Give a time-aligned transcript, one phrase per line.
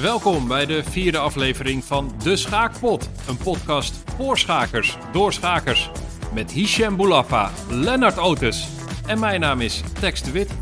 [0.00, 3.10] Welkom bij de vierde aflevering van De Schaakpot.
[3.28, 5.90] Een podcast voor schakers, door schakers.
[6.34, 8.68] Met Hichem Boulafa, Lennart Otis
[9.06, 10.58] en mijn naam is Tex de Wit.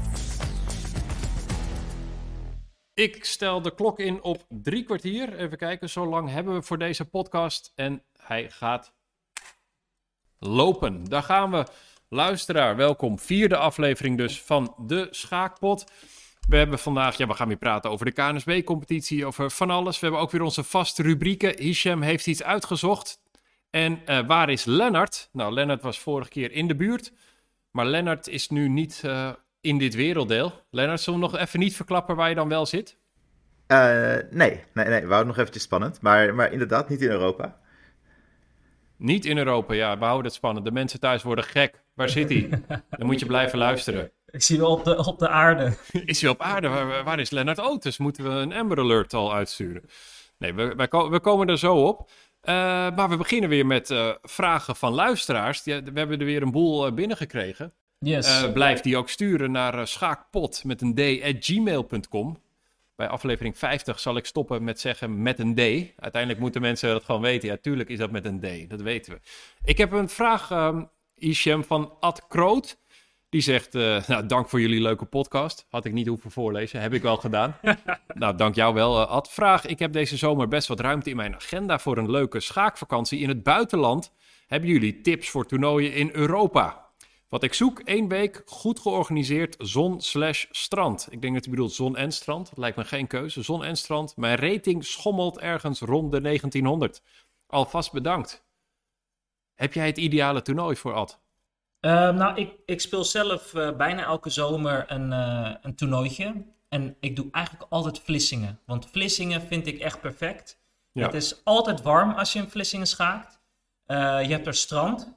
[2.95, 5.37] Ik stel de klok in op drie kwartier.
[5.37, 7.73] Even kijken, zo lang hebben we voor deze podcast.
[7.75, 8.95] En hij gaat
[10.39, 11.05] lopen.
[11.05, 11.67] Daar gaan we.
[12.09, 13.19] Luisteraar, welkom.
[13.19, 15.85] Vierde aflevering dus van De Schaakpot.
[16.49, 20.01] We hebben vandaag, ja, we gaan weer praten over de KNSB-competitie, over van alles.
[20.01, 21.55] We hebben ook weer onze vaste rubrieken.
[21.59, 23.19] Hisham heeft iets uitgezocht.
[23.71, 25.29] En uh, waar is Lennart?
[25.33, 27.13] Nou, Lennart was vorige keer in de buurt.
[27.71, 29.31] Maar Lennart is nu niet uh,
[29.61, 30.53] in dit werelddeel.
[30.71, 32.97] Lennart, zullen we nog even niet verklappen waar je dan wel zit?
[33.69, 33.79] Uh,
[34.31, 36.01] nee, nee, nee, we houden nog eventjes spannend.
[36.01, 37.61] Maar, maar inderdaad, niet in Europa.
[38.97, 40.65] Niet in Europa, ja, we houden het spannend.
[40.65, 41.83] De mensen thuis worden gek.
[41.95, 42.49] Waar zit hij?
[42.91, 44.11] Dan moet je blijven luisteren.
[44.35, 45.77] Ik zie wel op de, op de aarde.
[46.05, 46.69] Is hij op aarde?
[46.69, 47.99] Waar, waar is Lennart Otis?
[47.99, 49.83] Moeten we een Amber Alert al uitsturen?
[50.39, 52.01] Nee, we, wij, we komen er zo op.
[52.01, 52.55] Uh,
[52.97, 55.65] maar we beginnen weer met uh, vragen van luisteraars.
[55.65, 57.73] We hebben er weer een boel uh, binnengekregen.
[57.99, 58.53] Yes.
[58.53, 62.43] blijf die ook sturen naar schaakpot met een d at gmail.com.
[62.97, 65.59] Bij aflevering 50 zal ik stoppen met zeggen met een D.
[65.97, 67.49] Uiteindelijk moeten mensen dat gewoon weten.
[67.49, 68.71] Ja, tuurlijk is dat met een D.
[68.71, 69.21] Dat weten we.
[69.65, 72.83] Ik heb een vraag, um, Ishem, van Ad Kroot.
[73.35, 75.67] Die zegt, uh, nou, dank voor jullie leuke podcast.
[75.69, 77.57] Had ik niet hoeven voorlezen, heb ik wel gedaan.
[78.15, 79.31] nou, dank jou wel, uh, Ad.
[79.31, 83.19] Vraag, ik heb deze zomer best wat ruimte in mijn agenda voor een leuke schaakvakantie
[83.19, 84.13] in het buitenland.
[84.47, 86.91] Hebben jullie tips voor toernooien in Europa?
[87.29, 91.09] Wat ik zoek, één week goed georganiseerd zon slash strand.
[91.11, 92.49] Ik denk dat u bedoelt zon en strand.
[92.49, 93.43] Dat lijkt me geen keuze.
[93.43, 94.17] Zon en strand.
[94.17, 97.03] Mijn rating schommelt ergens rond de 1900.
[97.47, 98.45] Alvast bedankt.
[99.55, 101.24] Heb jij het ideale toernooi voor Ad?
[101.85, 106.45] Uh, nou, ik, ik speel zelf uh, bijna elke zomer een, uh, een toernooitje.
[106.69, 108.61] En ik doe eigenlijk altijd Vlissingen.
[108.67, 110.63] Want Vlissingen vind ik echt perfect.
[110.93, 111.05] Ja.
[111.05, 113.41] Het is altijd warm als je in Vlissingen schaakt.
[113.87, 115.15] je hebt er strand.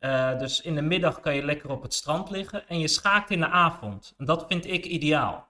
[0.00, 3.30] Uh, dus in de middag kan je lekker op het strand liggen en je schaakt
[3.30, 4.14] in de avond.
[4.18, 5.49] En dat vind ik ideaal.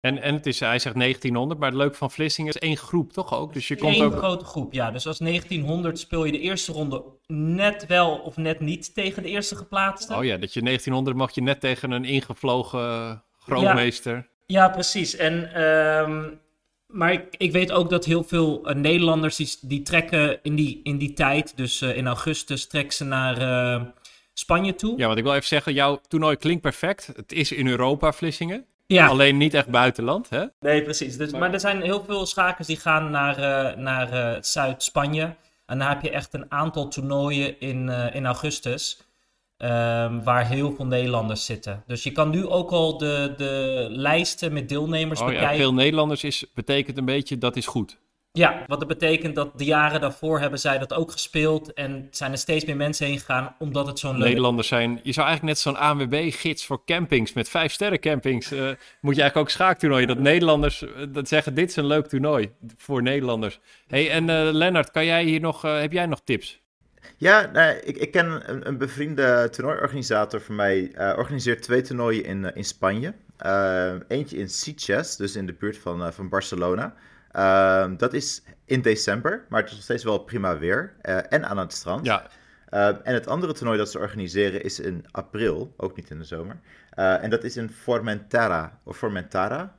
[0.00, 3.12] En, en het is, hij zegt 1900, maar het leuke van Vlissingen is één groep
[3.12, 3.52] toch ook?
[3.52, 4.16] Dus je komt Eén ook...
[4.16, 4.90] grote groep, ja.
[4.90, 9.28] Dus als 1900 speel je de eerste ronde net wel of net niet tegen de
[9.28, 10.14] eerste geplaatste.
[10.14, 14.14] Oh ja, dat je 1900 mag je net tegen een ingevlogen grootmeester.
[14.14, 15.16] Ja, ja precies.
[15.16, 15.62] En...
[15.62, 16.40] Um,
[16.86, 20.80] maar ik, ik, weet ook dat heel veel uh, Nederlanders die, die, trekken in die,
[20.82, 23.86] in die tijd, dus uh, in augustus, trekken ze naar uh,
[24.32, 24.98] Spanje toe.
[24.98, 27.06] Ja, want ik wil even zeggen, jouw toernooi klinkt perfect.
[27.16, 28.66] Het is in Europa, Vlissingen.
[28.94, 29.06] Ja.
[29.06, 30.44] Alleen niet echt buitenland, hè?
[30.60, 31.16] Nee, precies.
[31.16, 31.40] Dus, maar...
[31.40, 35.34] maar er zijn heel veel schakers die gaan naar, naar Zuid-Spanje.
[35.66, 39.08] En daar heb je echt een aantal toernooien in, in augustus.
[39.62, 41.82] Um, waar heel veel Nederlanders zitten.
[41.86, 45.50] Dus je kan nu ook al de, de lijsten met deelnemers oh, bekijken.
[45.50, 47.96] Ja, veel Nederlanders is, betekent een beetje dat is goed.
[48.32, 51.72] Ja, wat dat betekent dat de jaren daarvoor hebben zij dat ook gespeeld.
[51.72, 55.00] En zijn er steeds meer mensen heen gegaan omdat het zo'n leuk Nederlanders zijn.
[55.02, 58.52] Je zou eigenlijk net zo'n ANWB-gids voor campings met vijf sterren campings.
[58.52, 58.58] Uh,
[59.00, 60.08] moet je eigenlijk ook schaaktoernooien.
[60.08, 63.60] Dat Nederlanders uh, dat zeggen: dit is een leuk toernooi voor Nederlanders.
[63.86, 66.60] hey, en uh, Lennart, kan jij hier nog, heb jij nog tips?
[67.16, 70.92] Ja, nee, ik, ik ken een, een bevriende toernooiorganisator van mij.
[70.94, 73.14] Uh, organiseert twee toernooien in, uh, in Spanje.
[73.46, 76.94] Uh, eentje in Sitges, dus in de buurt van, van Barcelona.
[77.96, 80.92] Dat is in december, maar het is nog steeds wel prima weer.
[81.28, 82.06] en aan het strand.
[82.06, 82.26] Ja.
[83.02, 86.60] en het andere toernooi dat ze organiseren is in april, ook niet in de zomer.
[86.94, 88.78] en dat is in Formentara.
[88.84, 89.74] Of Formentara.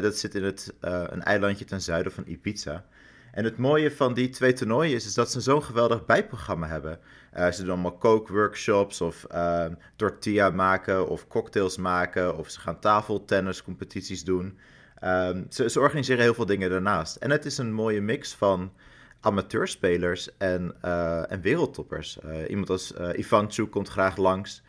[0.00, 2.84] dat zit in het, een eilandje ten zuiden van Ibiza.
[3.32, 6.98] En het mooie van die twee toernooien is, is dat ze zo'n geweldig bijprogramma hebben.
[7.36, 12.36] Uh, ze doen allemaal kookworkshops of uh, tortilla maken of cocktails maken.
[12.36, 14.58] Of ze gaan tafeltenniscompetities doen.
[15.04, 17.16] Um, ze, ze, organiseren heel veel dingen daarnaast.
[17.16, 18.72] En het is een mooie mix van
[19.20, 22.18] amateurspelers en, uh, en wereldtoppers.
[22.48, 24.62] iemand als Ivan Chu komt graag langs.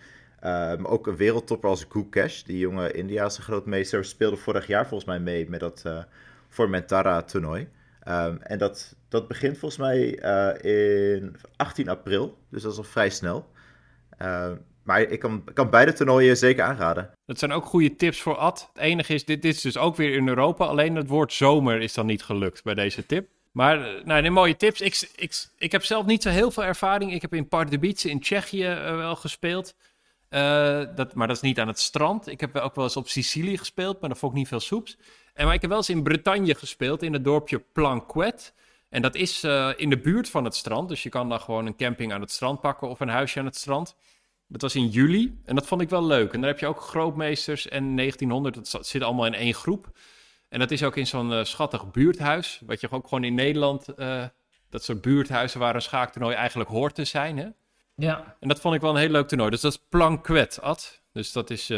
[0.45, 5.19] Um, ook een wereldtopper als Gukesh, die jonge Indiaanse grootmeester, speelde vorig jaar volgens mij
[5.19, 5.83] mee met dat
[6.49, 7.69] Formentara toernooi.
[8.07, 12.83] Um, en dat, dat begint volgens mij uh, in 18 april, dus dat is al
[12.83, 13.49] vrij snel.
[14.83, 17.11] Maar ik kan, kan beide toernooien zeker aanraden.
[17.25, 18.69] Dat zijn ook goede tips voor Ad.
[18.73, 21.81] Het enige is, dit, dit is dus ook weer in Europa, alleen het woord zomer
[21.81, 23.27] is dan niet gelukt bij deze tip.
[23.51, 24.81] Maar eh, nou, mooie tips.
[24.81, 27.13] Ik, ik, ik heb zelf niet zo heel veel ervaring.
[27.13, 29.75] Ik heb in Pardubice in Tsjechië uh, wel gespeeld.
[30.29, 32.27] Uh, dat, maar dat is niet aan het strand.
[32.27, 34.97] Ik heb ook wel eens op Sicilië gespeeld, maar dat vond ik niet veel soeps.
[35.33, 38.53] En maar ik heb wel eens in Bretagne gespeeld, in het dorpje Planquet.
[38.89, 39.43] En dat is
[39.75, 40.89] in de buurt van het strand.
[40.89, 43.45] Dus je kan dan gewoon een camping aan het strand pakken of een huisje aan
[43.45, 43.95] het strand.
[44.51, 46.33] Dat was in juli en dat vond ik wel leuk.
[46.33, 49.91] En daar heb je ook grootmeesters en 1900, dat zit allemaal in één groep.
[50.49, 53.85] En dat is ook in zo'n schattig buurthuis, wat je ook gewoon in Nederland,
[54.69, 57.37] dat soort buurthuizen waar een schaaktoernooi eigenlijk hoort te zijn.
[57.37, 57.47] Hè?
[57.95, 58.35] Ja.
[58.39, 59.49] En dat vond ik wel een heel leuk toernooi.
[59.49, 61.01] Dus dat is Planquet, Ad.
[61.13, 61.69] Dus dat is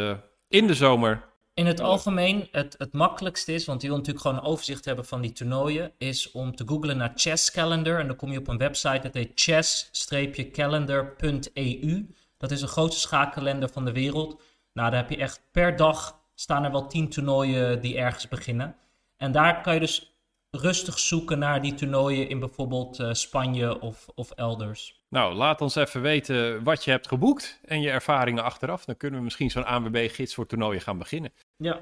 [0.47, 4.39] in de zomer in het algemeen, het, het makkelijkste is, want je wil natuurlijk gewoon
[4.39, 7.99] een overzicht hebben van die toernooien, is om te googlen naar Chess Calendar.
[7.99, 12.05] En dan kom je op een website, dat heet chess-calendar.eu.
[12.43, 14.41] Dat is een grootste schaakkalender van de wereld.
[14.73, 18.75] Nou, daar heb je echt per dag staan er wel tien toernooien die ergens beginnen.
[19.17, 20.17] En daar kan je dus
[20.51, 25.03] rustig zoeken naar die toernooien in bijvoorbeeld uh, Spanje of, of elders.
[25.09, 28.85] Nou, laat ons even weten wat je hebt geboekt en je ervaringen achteraf.
[28.85, 31.33] Dan kunnen we misschien zo'n ANWB-gids voor toernooien gaan beginnen.
[31.57, 31.79] Ja.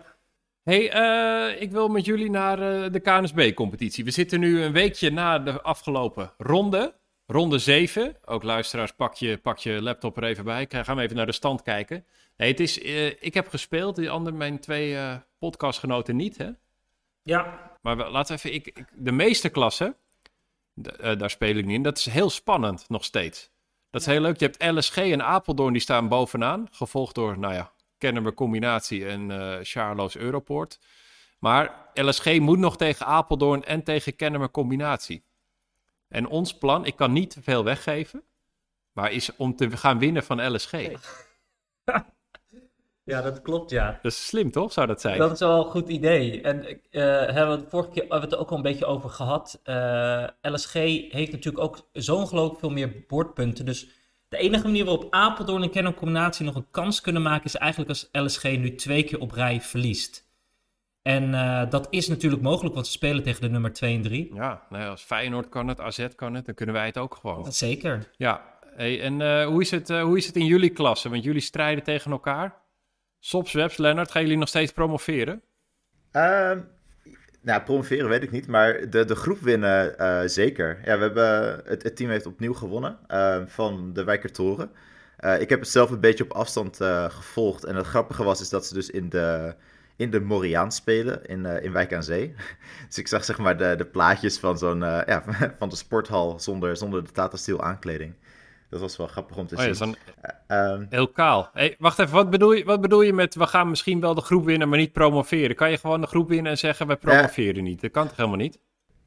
[0.64, 4.04] hey, uh, ik wil met jullie naar uh, de KNSB-competitie.
[4.04, 7.00] We zitten nu een weekje na de afgelopen ronde.
[7.32, 8.16] Ronde 7.
[8.26, 10.68] Ook luisteraars, pak je, pak je laptop er even bij.
[10.70, 12.06] Gaan we even naar de stand kijken.
[12.38, 12.78] Nee, het is,
[13.20, 14.98] ik heb gespeeld, die andere, mijn twee
[15.40, 16.50] podcastgenoten niet, hè?
[17.24, 17.72] Ja.
[17.82, 19.96] Maar laten we even, ik, ik, de meeste klassen,
[20.76, 23.52] uh, daar speel ik niet in, dat is heel spannend nog steeds.
[23.90, 24.40] Dat is heel leuk.
[24.40, 26.68] Je hebt LSG en Apeldoorn, die staan bovenaan.
[26.72, 30.80] Gevolgd door, nou ja, Kennemer Combinatie en uh, Charlo's Europoort.
[31.40, 35.24] Maar LSG moet nog tegen Apeldoorn en tegen Kennemer Combinatie.
[36.12, 38.24] En ons plan, ik kan niet te veel weggeven,
[38.92, 40.74] maar is om te gaan winnen van LSG.
[43.04, 44.00] Ja, dat klopt, ja.
[44.02, 44.74] Dat is slim, toch?
[44.74, 45.18] Zou dat zijn?
[45.18, 46.42] Dat is wel een goed idee.
[46.42, 46.80] En uh,
[47.12, 49.62] hebben we het vorige keer hebben we het er ook al een beetje over gehad.
[49.66, 53.66] Uh, LSG heeft natuurlijk ook zo ongelooflijk veel meer bordpunten.
[53.66, 53.88] Dus
[54.28, 57.46] de enige manier waarop Apeldoorn en Canon combinatie nog een kans kunnen maken...
[57.46, 60.31] is eigenlijk als LSG nu twee keer op rij verliest.
[61.02, 64.32] En uh, dat is natuurlijk mogelijk, want ze spelen tegen de nummer 2 en 3.
[64.34, 67.16] Ja, nou ja, als Feyenoord kan het, AZ kan het, dan kunnen wij het ook
[67.16, 67.52] gewoon.
[67.52, 68.10] Zeker.
[68.18, 71.10] Ja, hey, en hoe, is het, hoe is het in jullie klasse?
[71.10, 72.62] Want jullie strijden tegen elkaar.
[73.20, 75.42] Sops Webs, Lennart, gaan jullie nog steeds promoveren?
[76.12, 76.52] Uh,
[77.42, 80.80] nou, promoveren weet ik niet, maar de, de groep winnen uh, zeker.
[80.84, 84.72] Ja, we hebben, het, het team heeft opnieuw gewonnen uh, van de Wijkertoren.
[85.20, 86.78] Uh, ik heb het zelf een beetje op afstand
[87.08, 87.64] gevolgd.
[87.64, 89.56] En het grappige was is dat ze dus in de,
[89.96, 92.34] in de Moriaan spelen in, in Wijk aan Zee.
[92.88, 95.24] dus ik zag zeg maar de, de plaatjes van, zo'n, ja,
[95.60, 98.14] van de sporthal zonder, zonder de Tata Steel aankleding.
[98.72, 99.72] Dat was wel grappig om te oh, zien.
[99.72, 99.96] Ja,
[100.48, 100.82] dan...
[100.82, 101.50] uh, Heel kaal.
[101.54, 104.22] Hey, wacht even, wat bedoel, je, wat bedoel je met we gaan misschien wel de
[104.22, 105.56] groep winnen, maar niet promoveren?
[105.56, 107.82] Kan je gewoon de groep winnen en zeggen wij promoveren niet?
[107.82, 108.60] Dat kan toch helemaal niet?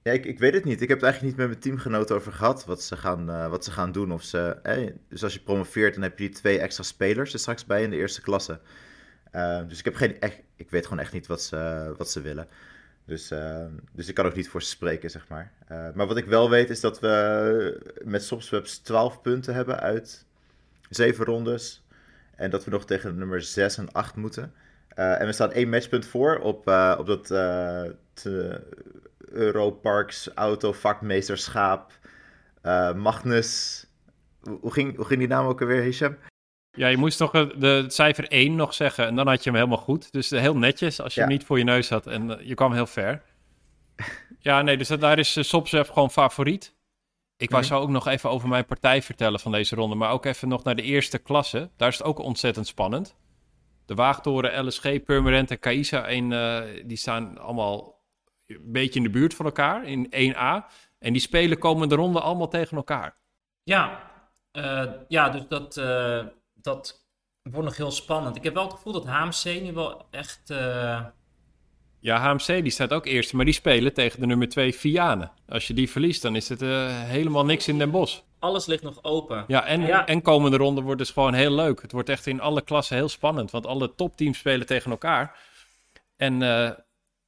[0.02, 0.80] Ja, ik, ik, weet het niet.
[0.80, 3.64] Ik heb het eigenlijk niet met mijn teamgenoten over gehad wat ze gaan, uh, wat
[3.64, 4.12] ze gaan doen.
[4.12, 7.38] Of ze, hey, dus als je promoveert, dan heb je die twee extra spelers er
[7.38, 8.60] straks bij in de eerste klasse.
[9.34, 12.20] Uh, dus ik, heb geen, echt, ik weet gewoon echt niet wat ze, wat ze
[12.20, 12.48] willen.
[13.04, 15.52] Dus, uh, dus ik kan ook niet voor ze spreken, zeg maar.
[15.72, 20.26] Uh, maar wat ik wel weet is dat we met Sopswebs 12 punten hebben uit
[20.90, 21.86] 7 rondes.
[22.36, 24.52] En dat we nog tegen nummer 6 en 8 moeten.
[24.96, 27.30] Uh, en we staan één matchpunt voor op, op dat
[29.18, 31.92] Europarks autovakmeesterschaap.
[32.96, 33.86] Magnus.
[34.60, 36.16] Hoe ging, hoe ging die naam ook alweer, Hisham?
[36.74, 39.84] Ja, je moest toch de cijfer 1 nog zeggen en dan had je hem helemaal
[39.84, 40.12] goed.
[40.12, 41.26] Dus heel netjes als je ja.
[41.26, 43.22] hem niet voor je neus had en je kwam heel ver.
[44.38, 46.74] Ja, nee, dus daar is uh, Sopsef gewoon favoriet.
[47.36, 50.24] Ik wou zo ook nog even over mijn partij vertellen van deze ronde, maar ook
[50.24, 51.70] even nog naar de eerste klasse.
[51.76, 53.16] Daar is het ook ontzettend spannend.
[53.86, 58.04] De Waagtoren, LSG, Permanent en Caïsa, uh, die staan allemaal
[58.46, 60.72] een beetje in de buurt van elkaar, in 1A.
[60.98, 63.16] En die spelen komende ronde allemaal tegen elkaar.
[63.62, 64.10] Ja,
[64.52, 65.76] uh, ja dus dat
[66.64, 67.06] dat
[67.42, 68.36] wordt nog heel spannend.
[68.36, 70.50] Ik heb wel het gevoel dat HMC nu wel echt.
[70.50, 71.04] Uh...
[72.00, 75.32] Ja, HMC die staat ook eerst, maar die spelen tegen de nummer 2 Vianen.
[75.48, 78.20] Als je die verliest, dan is het uh, helemaal niks in Den Bosch.
[78.38, 79.44] Alles ligt nog open.
[79.46, 80.06] Ja en, ja.
[80.06, 81.82] en komende ronde wordt dus gewoon heel leuk.
[81.82, 85.38] Het wordt echt in alle klassen heel spannend, want alle topteams spelen tegen elkaar.
[86.16, 86.70] En uh,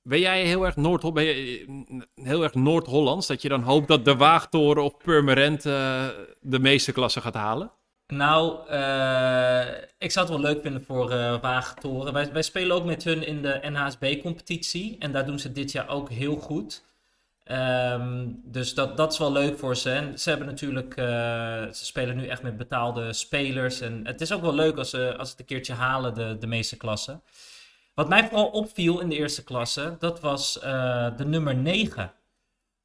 [0.02, 4.04] ben jij heel erg Noord ben je heel erg Noord-Hollands dat je dan hoopt dat
[4.04, 7.72] de Waagtoren of Purmerend de meeste klassen gaat halen?
[8.06, 9.66] Nou, uh,
[9.98, 12.12] ik zou het wel leuk vinden voor uh, Waagtoren.
[12.12, 14.96] Wij, wij spelen ook met hun in de NHSB-competitie.
[14.98, 16.84] En daar doen ze dit jaar ook heel goed.
[17.50, 19.90] Um, dus dat, dat is wel leuk voor ze.
[19.90, 21.06] En ze hebben natuurlijk, uh,
[21.72, 23.80] ze spelen nu echt met betaalde spelers.
[23.80, 26.46] En het is ook wel leuk als ze, als het een keertje halen, de, de
[26.46, 27.22] meeste klassen.
[27.94, 30.52] Wat mij vooral opviel in de eerste klasse, dat was
[31.16, 32.12] de nummer 9.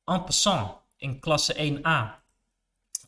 [0.06, 2.21] En passant, in klasse 1A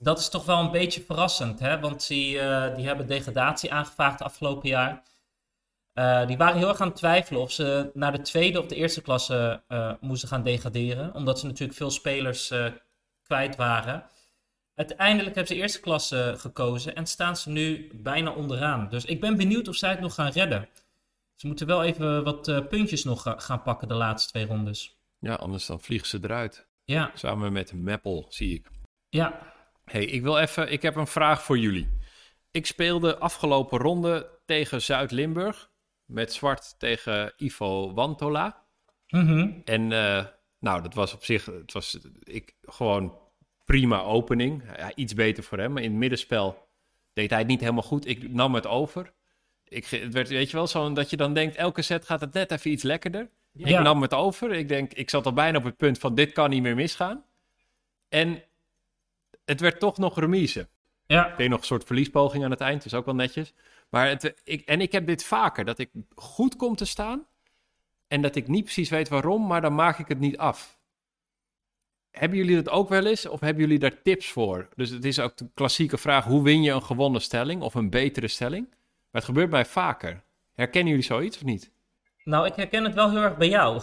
[0.03, 1.79] dat is toch wel een beetje verrassend, hè?
[1.79, 5.03] want die, uh, die hebben degradatie aangevraagd afgelopen jaar.
[5.93, 8.75] Uh, die waren heel erg aan het twijfelen of ze naar de tweede of de
[8.75, 12.53] eerste klasse uh, moesten gaan degraderen, omdat ze natuurlijk veel spelers
[13.23, 14.05] kwijt waren.
[14.75, 18.89] Uiteindelijk hebben ze eerste klasse gekozen en staan ze nu bijna onderaan.
[18.89, 20.69] Dus ik ben benieuwd of zij het nog gaan redden.
[21.35, 24.97] Ze moeten wel even wat puntjes nog gaan pakken de laatste twee rondes.
[25.19, 26.67] Ja, anders dan vliegen ze eruit.
[26.83, 27.11] Ja.
[27.13, 28.69] Samen met Meppel, zie ik.
[29.09, 29.52] Ja.
[29.85, 30.71] Hey, ik wil even...
[30.71, 31.89] Ik heb een vraag voor jullie.
[32.51, 35.71] Ik speelde afgelopen ronde tegen Zuid-Limburg.
[36.05, 38.65] Met zwart tegen Ivo Wantola.
[39.07, 40.25] Mm En uh,
[40.59, 41.45] nou, dat was op zich...
[41.45, 43.17] Het was ik, gewoon
[43.65, 44.63] prima opening.
[44.77, 45.73] Ja, iets beter voor hem.
[45.73, 46.67] Maar in het middenspel
[47.13, 48.07] deed hij het niet helemaal goed.
[48.07, 49.13] Ik nam het over.
[49.63, 51.55] Ik, het werd, weet je wel, zo dat je dan denkt...
[51.55, 53.29] Elke set gaat het net even iets lekkerder.
[53.51, 53.77] Ja.
[53.77, 54.51] Ik nam het over.
[54.51, 56.15] Ik denk, ik zat al bijna op het punt van...
[56.15, 57.25] Dit kan niet meer misgaan.
[58.09, 58.43] En
[59.45, 60.67] het werd toch nog remise.
[61.05, 61.27] Ja.
[61.27, 63.53] Ik deed nog een soort verliespoging aan het eind, dus ook wel netjes.
[63.89, 67.27] Maar het, ik, en ik heb dit vaker, dat ik goed kom te staan
[68.07, 70.81] en dat ik niet precies weet waarom, maar dan maak ik het niet af.
[72.11, 74.69] Hebben jullie dat ook wel eens of hebben jullie daar tips voor?
[74.75, 77.89] Dus het is ook de klassieke vraag, hoe win je een gewonnen stelling of een
[77.89, 78.67] betere stelling?
[78.69, 80.23] Maar het gebeurt mij vaker.
[80.53, 81.71] Herkennen jullie zoiets of niet?
[82.23, 83.81] Nou, ik herken het wel heel erg bij jou.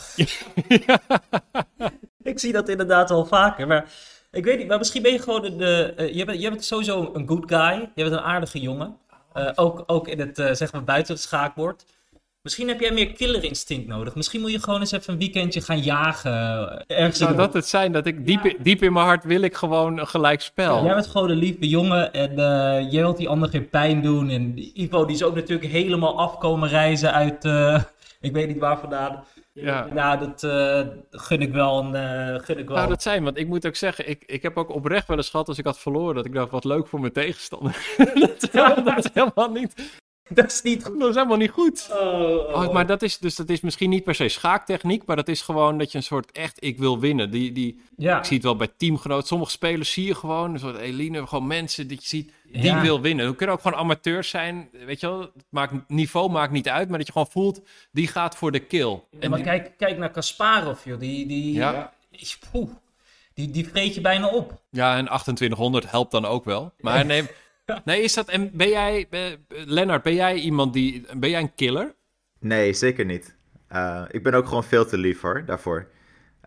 [0.69, 1.01] ja.
[2.23, 3.93] ik zie dat inderdaad wel vaker, maar
[4.31, 5.95] ik weet niet, maar misschien ben je gewoon de.
[5.99, 7.91] Uh, je, bent, je bent sowieso een good guy.
[7.95, 8.97] Je bent een aardige jongen.
[9.37, 11.85] Uh, ook, ook in het, uh, zeg maar, buiten het schaakbord.
[12.43, 14.15] Misschien heb jij meer killer instinct nodig.
[14.15, 16.33] Misschien moet je gewoon eens even een weekendje gaan jagen.
[16.87, 17.93] Ergens Zou dat het zijn?
[17.93, 18.55] Dat ik diep, ja.
[18.63, 20.77] diep in mijn hart wil ik gewoon een gelijk spel.
[20.77, 24.03] Ja, jij bent gewoon een lieve jongen en uh, jij wilt die ander geen pijn
[24.03, 24.29] doen.
[24.29, 27.45] En Ivo die is ook natuurlijk helemaal afkomen reizen uit,
[28.21, 29.25] ik weet niet waar vandaan.
[29.61, 29.87] Ja.
[29.93, 31.79] Nou, dat uh, gun ik wel.
[31.79, 32.77] Een, uh, gun ik wel.
[32.77, 35.31] Nou, dat zijn, want ik moet ook zeggen, ik, ik heb ook oprecht wel eens
[35.31, 37.77] gehad als ik had verloren, dat ik dacht, wat leuk voor mijn tegenstander.
[38.53, 40.01] dat, dat is helemaal niet...
[40.35, 40.99] Dat is niet goed.
[41.01, 41.89] Dat is helemaal niet goed.
[41.93, 42.63] Oh, oh.
[42.63, 45.43] Oh, maar dat is, dus dat is misschien niet per se schaaktechniek, maar dat is
[45.43, 47.31] gewoon dat je een soort echt, ik wil winnen.
[47.31, 48.19] Die, die, ja.
[48.19, 49.27] Ik zie het wel bij teamgenoot.
[49.27, 52.81] Sommige spelers zie je gewoon, een soort Eline, gewoon mensen die je ziet, die Ja.
[52.81, 53.29] wil winnen.
[53.31, 55.21] We kunnen ook gewoon amateurs zijn, weet je wel.
[55.21, 57.61] Het maakt, niveau maakt niet uit, maar dat je gewoon voelt,
[57.93, 59.01] die gaat voor de kill.
[59.21, 60.99] Ja, maar kijk, kijk naar Kasparov, joh.
[61.01, 61.93] Die, die, Ja.
[62.11, 62.71] die, poeh,
[63.35, 64.61] die, die vreet je bijna op.
[64.71, 66.73] Ja, en 2800 helpt dan ook wel.
[66.81, 67.23] Maar nee,
[67.85, 68.29] nee is dat...
[68.29, 69.07] En ben jij...
[69.11, 71.05] eh, Lennart, ben jij iemand die...
[71.17, 71.95] Ben jij een killer?
[72.41, 73.37] Nee, zeker niet.
[73.73, 75.89] Uh, ik ben ook gewoon veel te lief hoor, daarvoor.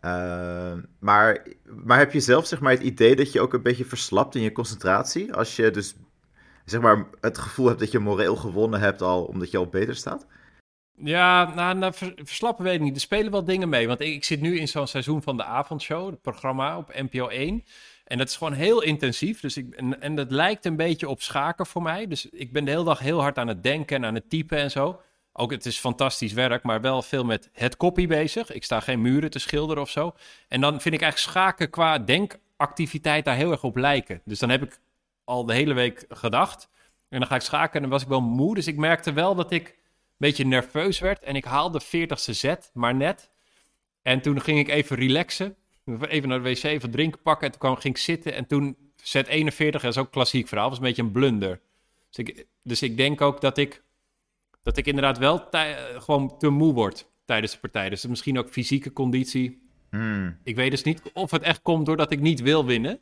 [0.05, 1.47] Uh, maar,
[1.83, 4.41] maar heb je zelf zeg maar, het idee dat je ook een beetje verslapt in
[4.41, 5.33] je concentratie?
[5.33, 5.95] Als je dus
[6.65, 9.95] zeg maar, het gevoel hebt dat je moreel gewonnen hebt al, omdat je al beter
[9.95, 10.27] staat?
[10.95, 12.95] Ja, nou, nou vers- verslappen weet ik niet.
[12.95, 13.87] Er spelen wel dingen mee.
[13.87, 17.27] Want ik, ik zit nu in zo'n seizoen van de avondshow, het programma op NPO
[17.27, 17.63] 1.
[18.13, 19.39] En dat is gewoon heel intensief.
[19.39, 22.07] Dus ik, en, dat lijkt een beetje op schaken voor mij.
[22.07, 24.57] Dus ik ben de hele dag heel hard aan het denken en aan het typen
[24.57, 25.01] en zo.
[25.31, 28.51] Ook het is fantastisch werk, maar wel veel met het kopie bezig.
[28.51, 30.15] Ik sta geen muren te schilderen of zo.
[30.47, 34.21] En dan vind ik eigenlijk schaken qua denkactiviteit daar heel erg op lijken.
[34.25, 34.79] Dus dan heb ik
[35.23, 36.69] al de hele week gedacht.
[37.09, 38.55] En dan ga ik schaken en dan was ik wel moe.
[38.55, 39.75] Dus ik merkte wel dat ik een
[40.17, 41.23] beetje nerveus werd.
[41.23, 43.29] En ik haalde 40ste zet, maar net.
[44.01, 45.55] En toen ging ik even relaxen.
[45.85, 47.45] Even naar de wc, even drinken pakken.
[47.45, 48.33] En toen kwam, ging ik zitten.
[48.33, 50.69] En toen zet 41, dat is ook een klassiek verhaal.
[50.69, 51.59] was een beetje een blunder.
[52.09, 53.83] Dus ik, dus ik denk ook dat ik,
[54.63, 57.89] dat ik inderdaad wel tij- eh, gewoon te moe word tijdens de partij.
[57.89, 59.67] Dus misschien ook fysieke conditie.
[59.89, 60.37] Hmm.
[60.43, 62.99] Ik weet dus niet of het echt komt doordat ik niet wil winnen.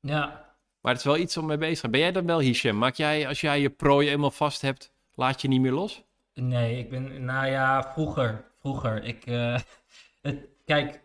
[0.00, 0.48] Ja.
[0.80, 1.92] Maar het is wel iets om mee bezig te zijn.
[1.92, 2.78] Ben jij dan wel, Hisham?
[2.78, 6.02] Maak jij, als jij je prooi eenmaal vast hebt, laat je niet meer los?
[6.34, 8.44] Nee, ik ben, nou ja, vroeger.
[8.60, 9.04] Vroeger.
[9.04, 9.58] Ik, eh,
[10.22, 11.00] het, kijk,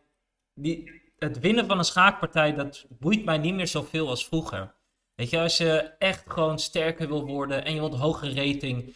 [0.55, 4.73] die, het winnen van een schaakpartij, dat boeit mij niet meer zoveel als vroeger.
[5.15, 8.93] Weet je, als je echt gewoon sterker wil worden en je wilt een hogere rating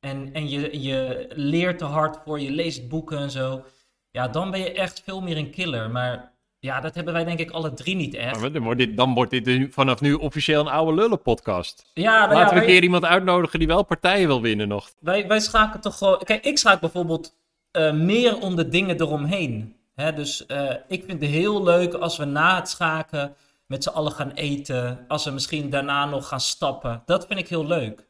[0.00, 3.64] en, en je, je leert te hard voor, je leest boeken en zo,
[4.10, 5.90] ja, dan ben je echt veel meer een killer.
[5.90, 8.40] Maar ja, dat hebben wij denk ik alle drie niet echt.
[8.40, 11.90] Maar dan wordt dit, dan wordt dit vanaf nu officieel een oude lullen podcast.
[11.94, 14.90] Ja, nou ja, Laten we een keer iemand uitnodigen die wel partijen wil winnen nog.
[15.00, 16.18] Wij, wij schaken toch gewoon.
[16.18, 17.34] Kijk, ik schaak bijvoorbeeld
[17.70, 19.79] eh, meer om de dingen eromheen.
[20.00, 23.34] Hè, dus eh, ik vind het heel leuk als we na het schaken
[23.66, 25.04] met z'n allen gaan eten.
[25.08, 27.02] Als we misschien daarna nog gaan stappen.
[27.06, 28.06] Dat vind ik heel leuk.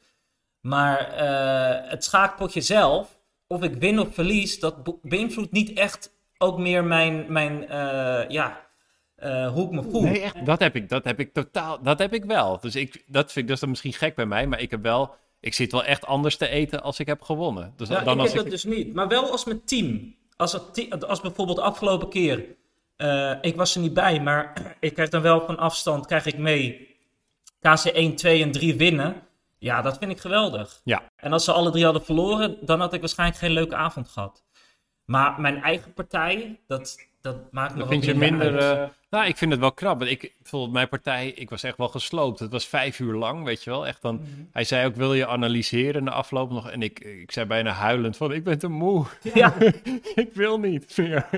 [0.61, 6.13] Maar eh, het schaakpotje zelf, of ik win of verlies, dat be- beïnvloedt niet echt
[6.39, 8.67] ook meer mijn, mijn eh, ja,
[9.15, 10.03] eh, hoe ik me voel.
[10.03, 10.47] Nee, echt.
[10.47, 12.59] Dat heb ik, dat heb ik totaal, dat heb ik wel.
[12.61, 14.83] Dus ik, dat vind ik, dat is dan misschien gek bij mij, maar ik heb
[14.83, 17.73] wel, ik zit wel echt anders te eten als ik heb gewonnen.
[17.77, 18.95] Dus Ja, dan ik als heb ik, dat dus niet.
[18.95, 20.15] Maar wel als mijn team.
[20.41, 22.45] Als, het als bijvoorbeeld de afgelopen keer.
[22.97, 26.39] eh, ik was er niet bij, maar ik krijg dan wel van afstand krijg ik
[26.39, 26.97] mee.
[27.61, 29.23] KC 1, 2 en 3 winnen.
[29.59, 30.81] Ja, dat vind ik geweldig.
[30.85, 31.03] Ja.
[31.17, 34.45] En als ze alle drie hadden verloren, dan had ik waarschijnlijk geen leuke avond gehad.
[35.05, 38.57] Maar mijn eigen partij, dat, dat maakt me ook vind je minder...
[38.59, 39.99] eh, nou, ik vind het wel knap.
[39.99, 42.39] Want ik, bijvoorbeeld mijn partij, ik was echt wel gesloopt.
[42.39, 43.87] Het was vijf uur lang, weet je wel.
[43.87, 44.27] Echt dan, Mhm.
[44.53, 46.71] hij zei ook, wil je analyseren na afloop nog?
[46.71, 49.07] En ik, ik zei bijna huilend van, ik ben te moe.
[49.35, 49.55] Ja,
[50.15, 51.29] ik wil niet meer.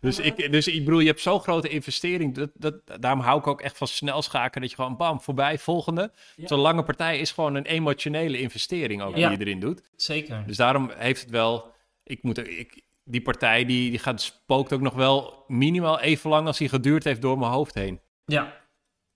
[0.00, 2.34] Dus ik, dus ik bedoel, je hebt zo'n grote investering.
[2.34, 4.60] Dat, dat, daarom hou ik ook echt van snel schakelen.
[4.60, 6.10] Dat je gewoon bam, voorbij, volgende.
[6.36, 6.46] Ja.
[6.46, 9.28] Zo'n lange partij is gewoon een emotionele investering ook Ja.
[9.28, 9.82] die je erin doet.
[9.96, 10.42] zeker.
[10.46, 11.70] Dus daarom heeft het wel.
[12.04, 12.80] Ik moet, ik,
[13.12, 17.04] die partij die, die gaat, spookt ook nog wel minimaal even lang als die geduurd
[17.04, 18.00] heeft door mijn hoofd heen.
[18.24, 18.52] Ja,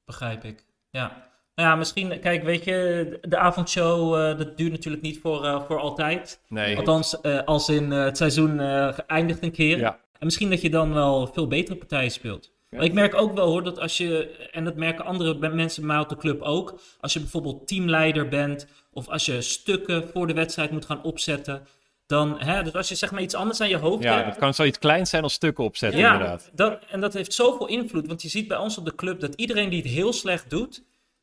[0.05, 0.65] begrijp ik.
[0.91, 1.25] Ja.
[1.55, 5.62] Nou ja, misschien, kijk, weet je, de avondshow, eh, dat duurt natuurlijk niet voor, eh,
[5.67, 6.41] voor altijd.
[6.49, 6.76] Nee.
[6.76, 8.59] Althans, eh, als in het seizoen
[8.95, 9.79] geëindigd een keer.
[9.79, 10.00] Ja.
[10.19, 12.55] En misschien dat je dan wel veel betere partijen speelt.
[12.71, 15.95] Maar ik merk ook wel hoor, dat als je, en dat merken andere mensen bij
[15.95, 20.26] mij op de club ook, als je bijvoorbeeld teamleider bent, of als je stukken voor
[20.26, 21.67] de wedstrijd moet gaan opzetten,
[22.07, 24.39] dan, hè, dus als je zeg maar iets anders aan je hoofd Ja, hebt, dat
[24.39, 26.51] kan zoiets kleins zijn als stukken opzetten, ja, inderdaad.
[26.55, 28.07] dat, en dat heeft zoveel invloed.
[28.07, 30.83] Want je ziet bij ons op de club dat iedereen die het heel slecht doet,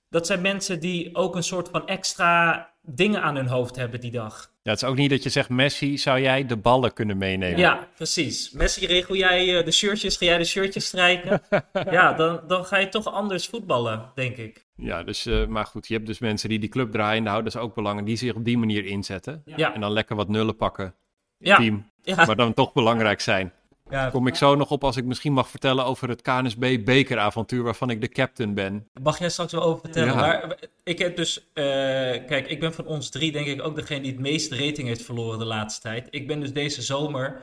[0.10, 4.12] dat zijn mensen die ook een soort van extra dingen aan hun hoofd hebben die
[4.12, 4.52] dag.
[4.62, 7.60] Ja, het is ook niet dat je zegt, Messi, zou jij de ballen kunnen meenemen?
[7.60, 8.52] Ja, precies.
[8.52, 11.42] Messi, regel jij eh, de shirtjes, ga jij de shirtjes strijken?
[11.92, 14.63] ja, dan, dan ga je toch anders voetballen, denk ik.
[14.76, 17.62] Ja, dus, eh, maar goed, je hebt dus mensen die die club draaiende houden, dat
[17.62, 19.42] is ook belangrijk, die zich op die manier inzetten.
[19.46, 20.96] Ja, En dan lekker wat nullen pakken,
[21.38, 22.26] ja, team, ja.
[22.26, 23.54] maar dan toch belangrijk zijn.
[23.90, 24.10] ja.
[24.10, 27.90] Kom ik zo nog op als ik misschien mag vertellen over het KNSB bekeravontuur waarvan
[27.90, 28.88] ik de captain ben.
[29.02, 30.14] Mag jij straks wel over vertellen?
[30.14, 30.20] Ja.
[30.20, 31.64] Maar ik heb dus, eh,
[32.26, 35.02] kijk, ik ben van ons drie denk ik ook degene die het meeste rating heeft
[35.02, 36.08] verloren de laatste tijd.
[36.10, 37.42] Ik ben dus deze zomer,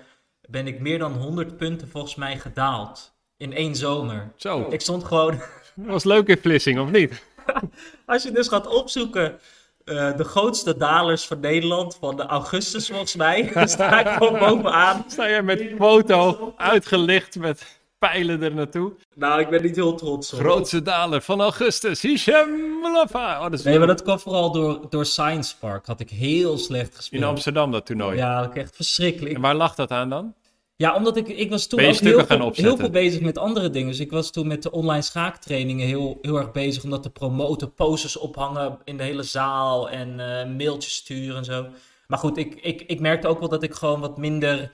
[0.49, 3.19] ben ik meer dan 100 punten volgens mij gedaald.
[3.37, 4.33] In één zomer.
[4.37, 5.41] Zo, Ik stond gewoon,
[5.83, 7.25] dat was leuk in Vlissing, of niet?
[8.07, 9.39] als je dus gaat opzoeken,
[9.85, 14.39] eh, de grootste dalers van Nederland, van de augustus volgens mij, dan sta ik gewoon
[14.39, 15.05] bovenaan.
[15.09, 18.93] Sta jij met foto uitgelicht met pijlen er naartoe.
[19.15, 20.39] Nou, ik ben niet heel trots op.
[20.39, 23.45] Grootste daler van augustus, Hichem Lafa.
[23.45, 25.87] Oh, Nee, maar dat kwam vooral door, door Science Park.
[25.87, 27.23] Had ik heel slecht gespeeld.
[27.23, 28.17] in Amsterdam dat toernooi.
[28.17, 29.35] Ja, dat ik echt verschrikkelijk.
[29.35, 30.35] En waar lag dat aan dan?
[30.81, 33.71] Ja, omdat ik, ik was toen ook heel gaan veel, heel veel bezig met andere
[33.71, 33.89] dingen.
[33.89, 37.11] Dus ik was toen met de online schaaktrainingen heel, heel erg bezig om dat te
[37.11, 37.75] promoten.
[37.75, 41.67] Posters ophangen in de hele zaal en eh, mailtjes sturen en zo.
[42.07, 44.73] Maar goed, ik, ik, ik merkte ook wel dat ik gewoon wat minder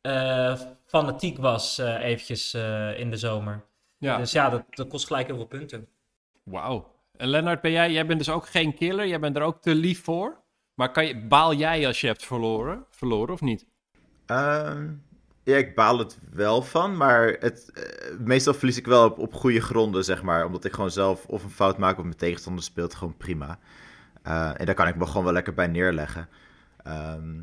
[0.00, 3.64] eh, fanatiek was eh, eventjes eh, in de zomer.
[3.96, 5.88] Ja, Dus ja, dat, dat kost gelijk heel veel punten.
[6.42, 6.94] wauw.
[7.16, 9.06] En Lennart, ben jij, jij bent dus ook geen killer.
[9.06, 10.40] Jij bent er ook te lief voor.
[10.74, 12.84] Maar kan je, baal jij als je hebt verloren?
[12.90, 13.66] Verloren of niet?
[14.26, 14.86] Ehm,
[15.48, 19.34] ja, ik baal het wel van, maar het, eh, meestal verlies ik wel op, op
[19.34, 20.44] goede gronden, zeg maar.
[20.46, 23.58] Omdat ik gewoon zelf of een fout maak of mijn tegenstander speelt gewoon prima.
[24.22, 26.28] Eh, en daar kan ik me gewoon wel lekker bij neerleggen.
[26.82, 27.40] Ehm,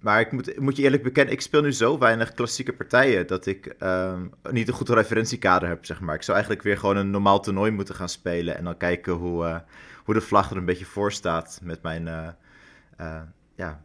[0.00, 3.46] maar ik moet, moet je eerlijk bekennen, ik speel nu zo weinig klassieke partijen dat
[3.46, 6.14] ik ehm, niet een goed referentiekader heb, zeg maar.
[6.14, 9.44] Ik zou eigenlijk weer gewoon een normaal toernooi moeten gaan spelen en dan kijken hoe,
[9.44, 9.58] eh,
[10.04, 12.04] hoe de vlag er een beetje voor staat met mijn,
[13.56, 13.82] ja,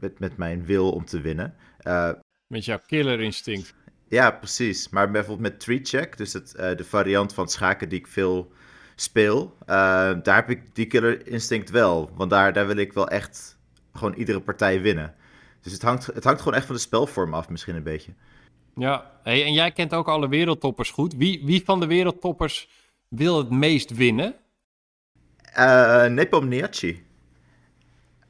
[0.00, 1.54] met, met mijn wil om te winnen.
[1.78, 2.10] Eh,
[2.50, 3.74] Met jouw killer instinct.
[4.08, 4.88] ja, precies.
[4.88, 8.52] Maar bijvoorbeeld met Tree Check, dus het, eh, de variant van schaken die ik veel
[8.94, 9.66] speel, eh,
[10.22, 12.10] daar heb ik die killer instinct wel.
[12.14, 13.58] Want daar, daar wil ik wel echt
[13.92, 15.14] gewoon iedere partij winnen.
[15.60, 18.12] Dus het hangt, het hangt gewoon echt van de spelvorm af, misschien een beetje.
[18.76, 21.14] Ja, hey, en jij kent ook alle wereldtoppers goed.
[21.14, 22.68] Wie, wie van de wereldtoppers
[23.08, 24.34] wil het meest winnen?
[25.52, 27.06] Eh Nepomniachtchi.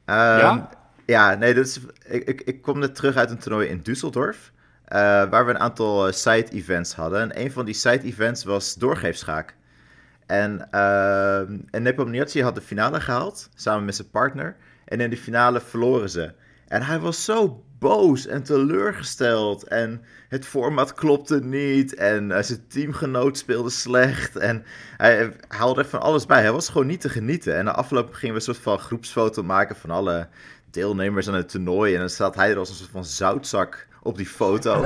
[0.05, 0.69] Ehm, Ja?
[1.11, 4.51] Ja, nee, dat ik, ik, ik kom net terug uit een toernooi in Düsseldorf.
[4.85, 7.21] eh, waar we een aantal eh, side-events hadden.
[7.21, 9.55] En een van die side-events was doorgeefschaak.
[10.25, 11.85] En, ehm en
[12.43, 14.55] had de finale gehaald, samen met zijn partner.
[14.85, 16.33] En in de finale verloren ze.
[16.67, 19.63] En hij was zo boos en teleurgesteld.
[19.67, 21.93] En het format klopte niet.
[21.95, 24.35] En zijn teamgenoot speelde slecht.
[24.35, 24.63] En
[24.97, 26.41] hij, haalde er van alles bij.
[26.41, 27.55] Hij was gewoon niet te genieten.
[27.57, 30.27] En na afloop gingen we een soort van groepsfoto maken van alle
[30.71, 31.93] deelnemers aan het toernooi.
[31.93, 34.85] En dan staat hij er als een soort van zoutzak op die foto.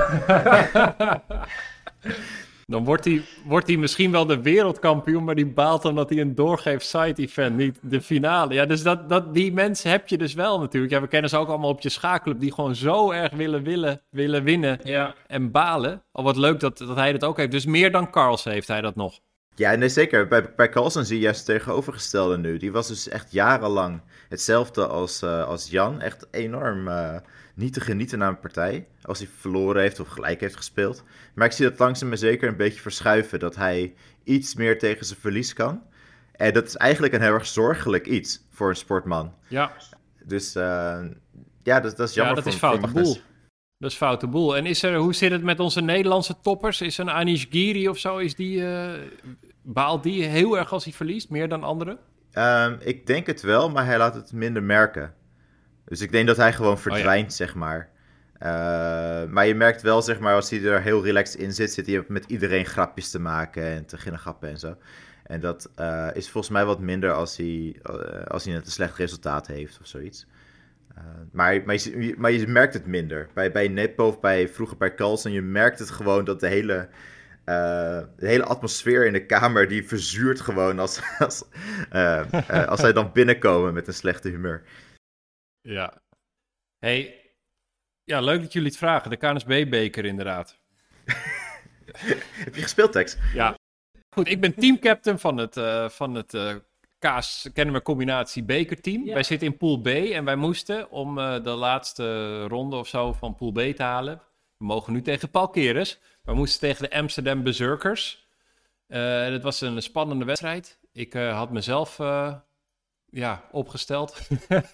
[2.68, 6.34] Dan wordt hij, wordt hij misschien wel de wereldkampioen, maar die baalt omdat hij een
[6.34, 8.54] doorgeeft side-event, niet de finale.
[8.54, 10.92] Ja, dus dat, dat, die mensen heb je dus wel natuurlijk.
[10.92, 14.02] Ja, we kennen ze ook allemaal op je schaakclub, die gewoon zo erg willen, willen,
[14.10, 15.14] willen winnen Ja.
[15.26, 16.02] en balen.
[16.12, 17.50] Al wat leuk dat, dat hij dat ook heeft.
[17.50, 19.18] Dus meer dan Carls heeft hij dat nog.
[19.56, 20.28] Ja, nee, zeker.
[20.28, 22.56] Bij, bij Carlsen zie je juist het tegenovergestelde nu.
[22.56, 26.00] Die was dus echt jarenlang hetzelfde als, eh, als Jan.
[26.00, 27.16] Echt enorm eh,
[27.54, 28.86] niet te genieten naar een partij.
[29.02, 31.04] Als hij verloren heeft of gelijk heeft gespeeld.
[31.34, 33.38] Maar ik zie dat langzaam maar zeker een beetje verschuiven.
[33.38, 35.82] Dat hij iets meer tegen zijn verlies kan.
[36.32, 39.34] En dat is eigenlijk een heel erg zorgelijk iets voor een sportman.
[39.48, 39.72] Ja,
[40.24, 41.00] Dus eh,
[41.62, 42.80] ja, dat, dat is jammer ja dat voor, is voor fout.
[42.80, 43.02] Magnus.
[43.02, 43.22] boel.
[43.78, 44.56] Dat is foute boel.
[44.56, 46.80] En is er, hoe zit het met onze Nederlandse toppers?
[46.80, 48.92] Is een Anish Giri of zo, is die, uh,
[49.62, 51.98] baalt die heel erg als hij verliest, meer dan anderen?
[52.32, 55.14] Um, ik denk het wel, maar hij laat het minder merken.
[55.84, 57.90] Dus ik denk dat hij gewoon verdwijnt, zeg maar.
[58.38, 58.48] Uh,
[59.24, 62.04] maar je merkt wel, zeg maar, als hij er heel relaxed in zit, zit hij
[62.08, 64.76] met iedereen grapjes te maken en te grappen en zo.
[65.22, 68.72] En dat uh, is volgens mij wat minder als hij, uh, als hij net een
[68.72, 70.26] slecht resultaat heeft of zoiets.
[71.32, 73.28] Maar, maar, je, maar je merkt het minder.
[73.34, 76.88] Bij, bij Nepo of bij, vroeger bij Carlsen, je merkt het gewoon dat de hele,
[78.16, 81.44] de hele atmosfeer in de kamer, die verzuurt gewoon als, als,
[82.66, 84.62] als zij dan binnenkomen met een slechte humeur.
[85.60, 86.02] Ja.
[86.78, 87.30] Hey,
[88.04, 89.10] ja, leuk dat jullie het vragen.
[89.10, 90.58] De KNSB-beker inderdaad.
[92.44, 93.16] Heb je gespeeld, Tex?
[93.34, 93.54] Ja.
[94.14, 95.54] Goed, ik ben teamcaptain van het,
[95.92, 96.34] van het
[97.00, 99.04] uh, Kaas Kennemer Combinatie Bekerteam.
[99.04, 99.14] Ja.
[99.14, 103.12] Wij zitten in Pool B en wij moesten om uh, de laatste ronde of zo
[103.12, 104.22] van Pool B te halen.
[104.56, 105.98] We mogen nu tegen Paul Keres.
[106.22, 108.26] We moesten tegen de Amsterdam Berserkers.
[108.86, 110.78] Het was een spannende wedstrijd.
[110.92, 111.96] Ik had mezelf
[113.06, 114.28] ja, opgesteld.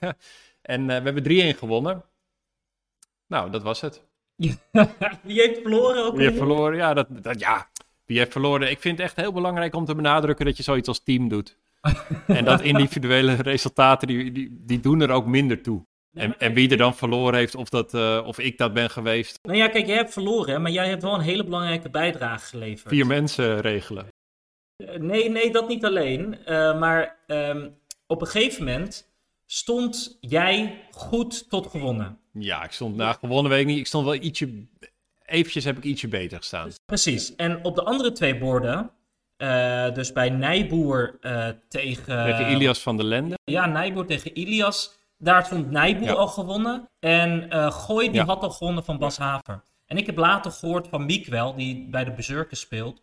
[0.63, 2.05] en we hebben 3-1 gewonnen.
[3.27, 4.03] Nou, dat was het.
[5.23, 6.17] Wie heeft verloren ook?
[6.17, 6.77] Wie heeft verloren?
[6.77, 7.71] Ja, dat, dat, ja,
[8.05, 8.71] wie heeft verloren?
[8.71, 11.59] Ik vind het echt heel belangrijk om te benadrukken dat je zoiets als team doet.
[12.27, 15.87] en dat individuele resultaten, die, die, die doen er ook minder toe.
[16.13, 19.39] En, en wie er dan verloren heeft, of, dat, uh, of ik dat ben geweest.
[19.43, 22.89] Nou ja, kijk, jij hebt verloren, maar jij hebt wel een hele belangrijke bijdrage geleverd.
[22.89, 24.07] Vier mensen regelen.
[24.77, 26.39] Uh, nee, nee, dat niet alleen.
[26.47, 27.75] Uh, maar um,
[28.07, 29.13] op een gegeven moment
[29.47, 32.19] stond jij goed tot gewonnen.
[32.33, 33.79] Ja, ik stond na gewonnen, weet ik niet.
[33.79, 34.67] Ik stond wel ietsje,
[35.25, 36.71] eventjes heb ik ietsje beter gestaan.
[36.87, 37.35] Precies.
[37.37, 38.91] En op de andere twee borden,
[39.43, 42.25] uh, dus bij Nijboer uh, tegen...
[42.25, 43.39] Tegen Ilias van der Lende.
[43.45, 44.99] Ja, Nijboer tegen Ilias.
[45.19, 46.13] Daar stond Nijboer ja.
[46.13, 46.89] al gewonnen.
[47.01, 48.25] En uh, Gooi, die ja.
[48.25, 49.63] had al gewonnen van Bas Haver.
[49.87, 53.01] En ik heb later gehoord van Miekwel, die bij de Bezurken speelt...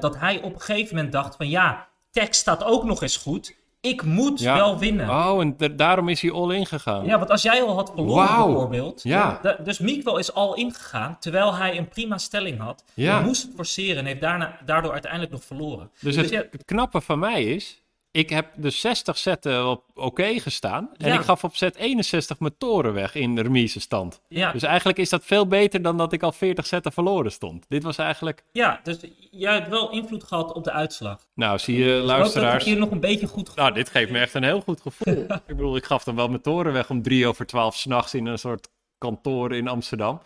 [0.00, 3.54] dat hij op een gegeven moment dacht van ja, tekst staat ook nog eens goed
[3.80, 4.54] ik moet ja.
[4.54, 5.08] wel winnen.
[5.08, 7.04] Oh, en daarom is hij all in gegaan.
[7.04, 8.46] Ja, want als jij al had verloren wow.
[8.46, 9.02] bijvoorbeeld.
[9.02, 9.40] Ja.
[9.64, 12.84] dus Miekwel is al ingegaan, terwijl hij een prima stelling had.
[12.94, 13.14] Ja.
[13.16, 15.90] Hij moest het forceren en heeft daarna, daardoor uiteindelijk nog verloren.
[16.00, 17.79] Dus, dus het, het knappe van mij is,
[18.12, 20.90] ik heb de 60 zetten op oké okay gestaan.
[20.96, 21.14] En ja.
[21.14, 24.20] ik gaf op set 61 mijn toren weg in de remise stand.
[24.28, 24.52] Ja.
[24.52, 27.64] Dus eigenlijk is dat veel beter dan dat ik al 40 zetten verloren stond.
[27.68, 28.44] Dit was eigenlijk...
[28.52, 28.98] Ja, dus
[29.30, 31.26] jij hebt wel invloed gehad op de uitslag.
[31.34, 32.64] Nou, zie je luisteraars...
[32.64, 33.64] Ik hier nog een beetje goed gevoel.
[33.64, 35.24] Nou, dit geeft me echt een heel goed gevoel.
[35.46, 38.26] ik bedoel, ik gaf dan wel mijn toren weg om drie over twaalf s'nachts in
[38.26, 38.68] een soort
[38.98, 40.20] kantoor in Amsterdam.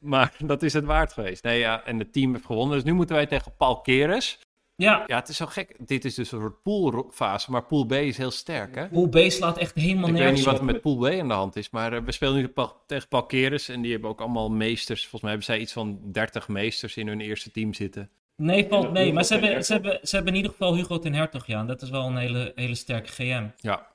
[0.00, 1.42] Maar dat is het waard geweest.
[1.42, 2.76] Nee, ja, en het team heeft gewonnen.
[2.76, 4.38] Dus nu moeten wij tegen Paul Keres.
[4.82, 5.04] Ja.
[5.06, 5.76] ja, het is zo gek.
[5.78, 8.88] Dit is dus een soort poolfase, maar Pool B is heel sterk, hè?
[8.88, 11.28] Pool B slaat echt helemaal nergens Ik weet niet wat er met Pool B aan
[11.28, 12.52] de hand is, maar uh, we spelen nu
[12.86, 15.00] tegen Palkeres en die hebben ook allemaal meesters.
[15.00, 18.10] Volgens mij hebben zij iets van 30 meesters in hun eerste team zitten.
[18.36, 19.12] Nee, valt mee.
[19.12, 21.64] Maar ze hebben, ze, hebben, ze hebben in ieder geval Hugo ten Hertog, ja.
[21.64, 23.46] Dat is wel een hele, hele sterke GM.
[23.56, 23.86] Ja.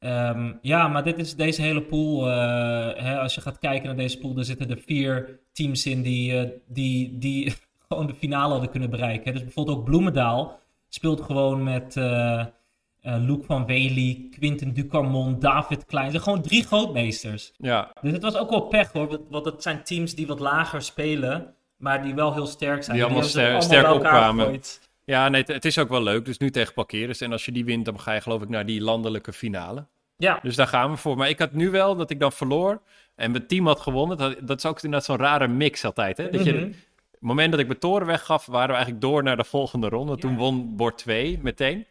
[0.00, 2.28] Um, ja, maar dit is deze hele pool.
[2.28, 2.34] Uh,
[2.94, 6.32] hè, als je gaat kijken naar deze pool, er zitten er vier teams in die,
[6.32, 7.54] uh, die, die
[7.88, 9.32] gewoon de finale hadden kunnen bereiken.
[9.32, 12.44] Dus bijvoorbeeld ook Bloemendaal speelt gewoon met uh,
[13.00, 16.10] Luc van Wely, Quinten Ducarmon, David Klein.
[16.10, 17.52] Ze gewoon drie grootmeesters.
[17.56, 17.90] Ja.
[18.00, 21.54] Dus het was ook wel pech hoor, want het zijn teams die wat lager spelen,
[21.76, 22.96] maar die wel heel sterk zijn.
[22.96, 24.44] Die, die allemaal, ster allemaal sterk opkwamen.
[24.44, 24.80] Gegooid.
[25.04, 26.24] Ja, nee, het is ook wel leuk.
[26.24, 27.20] Dus nu tegen Parkeres.
[27.20, 29.86] En als je die wint, dan ga je geloof ik naar die landelijke finale.
[30.16, 30.38] Ja.
[30.42, 31.16] Dus daar gaan we voor.
[31.16, 32.80] Maar ik had nu wel dat ik dan verloor
[33.14, 34.16] en mijn team had gewonnen.
[34.16, 36.16] Dat, dat is ook inderdaad zo'n rare mix altijd.
[36.16, 36.30] Hè?
[36.30, 36.74] Dat je, mm -hmm
[37.18, 40.12] het moment dat ik mijn toren weggaf, waren we eigenlijk door naar de volgende ronde.
[40.12, 40.18] Ja.
[40.18, 41.86] Toen won bord 2 meteen.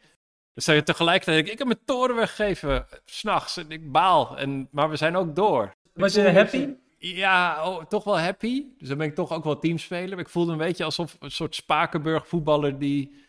[0.54, 4.38] Dus zei je tegelijkertijd, ik heb mijn toren weggegeven, s'nachts, en ik baal.
[4.38, 5.74] En, maar we zijn ook door.
[5.94, 6.70] Was je happy?
[6.98, 8.64] Ja, oh, toch wel happy.
[8.78, 10.20] Dus dan ben ik toch ook wel teamspeler.
[10.20, 13.24] Ik voelde een beetje alsof een soort Spakenburg voetballer die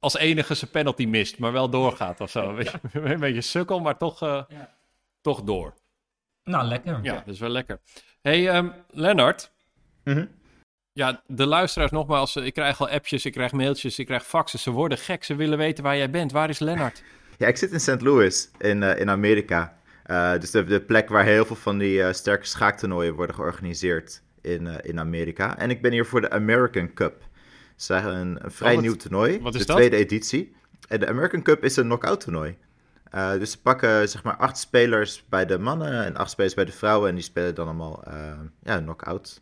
[0.00, 2.60] als enige zijn penalty mist, maar wel doorgaat of zo.
[2.60, 2.72] Ja.
[2.92, 4.74] Een beetje sukkel, maar toch, uh, ja.
[5.20, 5.74] toch door.
[6.44, 6.98] Nou, lekker.
[7.02, 7.80] Ja, dat is wel lekker.
[8.20, 9.50] hey, um, Lennart.
[10.04, 10.28] Mm -hmm.
[10.96, 14.58] Ja, de luisteraars nogmaals, ik krijg al appjes, ik krijg mailtjes, ik krijg faxen.
[14.58, 16.32] Ze worden gek, ze willen weten waar jij bent.
[16.32, 17.02] Waar is Lennart?
[17.38, 18.00] Ja, ik zit in St.
[18.00, 19.76] Louis in, uh, in Amerika.
[20.06, 24.22] Uh, dus de, de, plek waar heel veel van die uh, sterke schaaktoernooien worden georganiseerd
[24.40, 25.58] in, in Amerika.
[25.58, 27.22] En ik ben hier voor de American Cup.
[27.72, 29.40] Het is een, een vrij oh, wat, nieuw toernooi.
[29.40, 29.76] Wat is de dat?
[29.76, 30.56] tweede editie.
[30.88, 32.56] En de American Cup is een knockout toernooi.
[33.38, 36.72] dus ze pakken zeg maar acht spelers bij de mannen en acht spelers bij de
[36.72, 37.08] vrouwen.
[37.08, 38.02] En die spelen dan allemaal
[38.62, 39.40] ja, knockout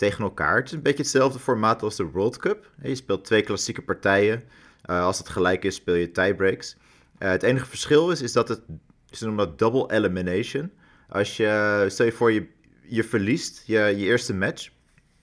[0.00, 0.56] tegen elkaar.
[0.56, 2.70] Het is een beetje hetzelfde formaat als de World Cup.
[2.82, 4.42] Je speelt twee klassieke partijen.
[4.90, 6.76] Uh, als het gelijk is, speel je tiebreaks.
[7.18, 8.60] Uh, het enige verschil is, is dat het,
[9.10, 10.70] ze noemen dat double elimination.
[11.08, 12.46] Als je, stel je voor, je,
[12.82, 14.70] je verliest je, je eerste match.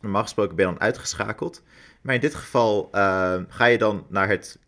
[0.02, 1.63] Normaal gesproken ben je dan uitgeschakeld.
[2.02, 4.60] Maar in dit geval uh, ga je dan naar het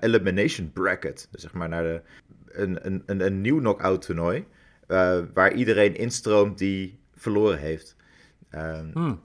[0.00, 1.28] Elimination Bracket.
[1.30, 2.02] Dus zeg maar naar de,
[2.46, 4.46] een, een, een, een nieuw knockout toernooi.
[5.34, 7.96] Waar iedereen instroomt die verloren heeft.
[8.54, 9.20] Um, hmm.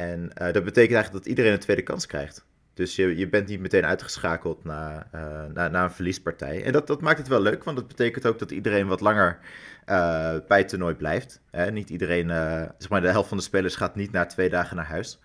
[0.00, 2.44] En dat betekent eigenlijk dat iedereen een tweede kans krijgt.
[2.74, 6.64] Dus je, je bent niet meteen uitgeschakeld na, uh, na, na, een verliespartij.
[6.64, 9.38] En dat, dat maakt het wel leuk, want dat betekent ook dat iedereen wat langer
[9.86, 11.40] uh, bij het toernooi blijft.
[11.50, 11.70] Hè?
[11.70, 14.76] Niet iedereen, uh, zeg maar de helft van de spelers gaat niet na twee dagen
[14.76, 15.18] naar huis.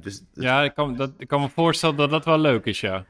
[0.00, 3.04] dus, ja, ik kan, dat, ik kan me voorstellen dat dat wel leuk is, ja.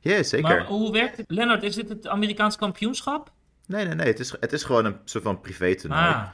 [0.00, 0.48] Ja, zeker.
[0.48, 1.30] Maar hoe werkt het?
[1.30, 3.32] Lennart, is dit het Amerikaans kampioenschap?
[3.66, 4.06] Nee, nee, nee.
[4.06, 6.02] Het is, het is gewoon een soort van privé-toernooi.
[6.02, 6.28] Ah.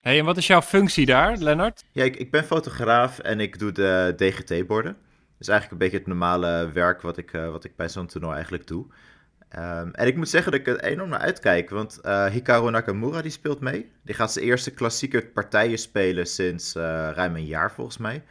[0.00, 1.84] Hey, en wat is jouw functie daar, Lennart?
[1.92, 4.96] Ja, ik, ik ben fotograaf en ik doe de DGT-borden
[5.40, 8.34] is eigenlijk een beetje het normale werk wat ik, uh, wat ik bij zo'n toernooi
[8.34, 8.86] eigenlijk doe.
[9.56, 13.22] Um, en ik moet zeggen dat ik er enorm naar uitkijk, want uh, Hikaru Nakamura
[13.22, 13.90] die speelt mee.
[14.02, 16.82] Die gaat zijn eerste klassieke partijen spelen sinds uh,
[17.14, 18.22] ruim een jaar volgens mij.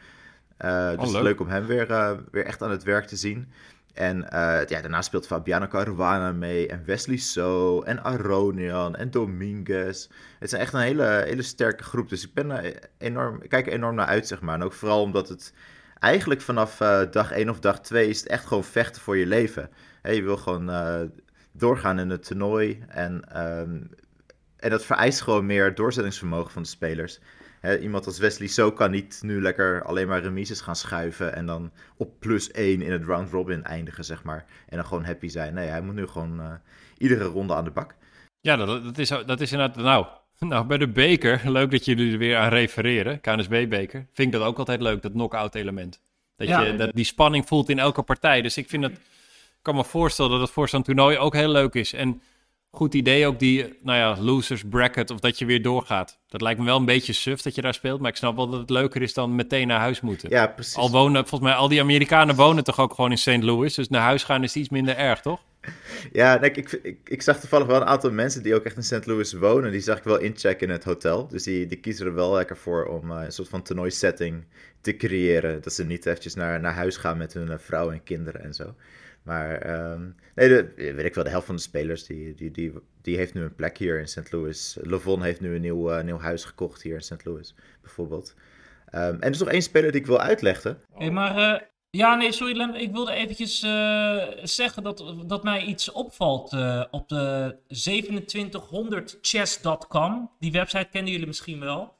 [0.64, 1.22] Uh, dus leuk.
[1.22, 1.86] leuk om hem weer,
[2.30, 3.52] weer echt aan het werk te zien.
[3.94, 4.26] En
[4.68, 10.08] ja, daarna speelt Fabiano Caruana mee en Wesley So en Aronian en Dominguez.
[10.38, 13.94] Het is echt een hele, hele sterke groep, dus ik, ben, enorm, kijk er enorm
[13.94, 14.54] naar uit, zeg maar.
[14.54, 15.52] En ook vooral omdat het
[16.00, 19.70] eigenlijk vanaf uh, dag 1 of dag 2 is echt gewoon vechten voor je leven.
[20.02, 21.00] je wil gewoon uh,
[21.52, 22.84] doorgaan in het toernooi.
[22.88, 23.90] En, um,
[24.56, 27.20] en dat vereist gewoon meer doorzettingsvermogen van de spelers.
[27.80, 31.34] Iemand als Wesley So kan niet nu lekker alleen maar remises gaan schuiven.
[31.34, 34.44] En dan op plus 1 in het round robin eindigen, zeg maar.
[34.68, 35.54] En dan gewoon happy zijn.
[35.54, 36.52] Nee, hij moet nu gewoon uh,
[36.98, 37.94] iedere ronde aan de bak.
[38.40, 39.76] Ja, dat, dat, is, dat is inderdaad.
[39.76, 40.06] Nou,
[40.38, 43.20] nou, bij de beker, leuk dat jullie er weer aan refereren.
[43.20, 44.06] KNSB-beker.
[44.12, 46.00] Vind ik dat ook altijd leuk, dat knock-out element.
[46.36, 48.42] Dat je dat die spanning voelt in elke partij.
[48.42, 49.00] Dus ik vind het,
[49.62, 51.92] kan me voorstellen dat het voor zo'n toernooi ook heel leuk is.
[51.92, 52.22] En
[52.70, 56.18] goed idee ook die, nou ja, losers bracket of dat je weer doorgaat.
[56.28, 58.48] Dat lijkt me wel een beetje suf dat je daar speelt, maar ik snap wel
[58.48, 60.30] dat het leuker is dan meteen naar huis moeten.
[60.30, 60.76] Ja, precies.
[60.76, 63.42] Al wonen, volgens mij, al die Amerikanen wonen toch ook gewoon in St.
[63.42, 65.40] Louis, dus naar huis gaan is iets minder erg, toch?
[66.12, 68.82] Ja, nee, ik, ik, ik, zag toevallig wel een aantal mensen die ook echt in
[68.82, 69.06] St.
[69.06, 69.70] Louis wonen.
[69.70, 71.28] Die zag ik wel inchecken in het hotel.
[71.28, 74.44] Dus die, die kiezen er wel lekker voor om uh, een soort van toernooi-setting
[74.80, 75.62] te creëren.
[75.62, 78.54] Dat ze niet eventjes naar, naar huis gaan met hun uh, vrouw en kinderen en
[78.54, 78.74] zo.
[79.22, 82.72] Maar um, nee, de, weet ik wel, de helft van de spelers die, die, die,
[83.02, 84.32] die heeft nu een plek hier in St.
[84.32, 84.78] Louis.
[84.82, 87.24] Levon heeft nu een nieuw, uh, nieuw huis gekocht hier in St.
[87.24, 88.34] Louis, bijvoorbeeld.
[88.94, 90.80] Um, en er is nog één speler die ik wil uitleggen.
[90.94, 92.74] Hey, maar ja, nee, sorry Lem.
[92.74, 96.56] Ik wilde eventjes uh, zeggen dat, dat mij iets opvalt
[96.90, 100.30] op de 2700chess.com.
[100.38, 101.98] Die website kennen jullie misschien wel.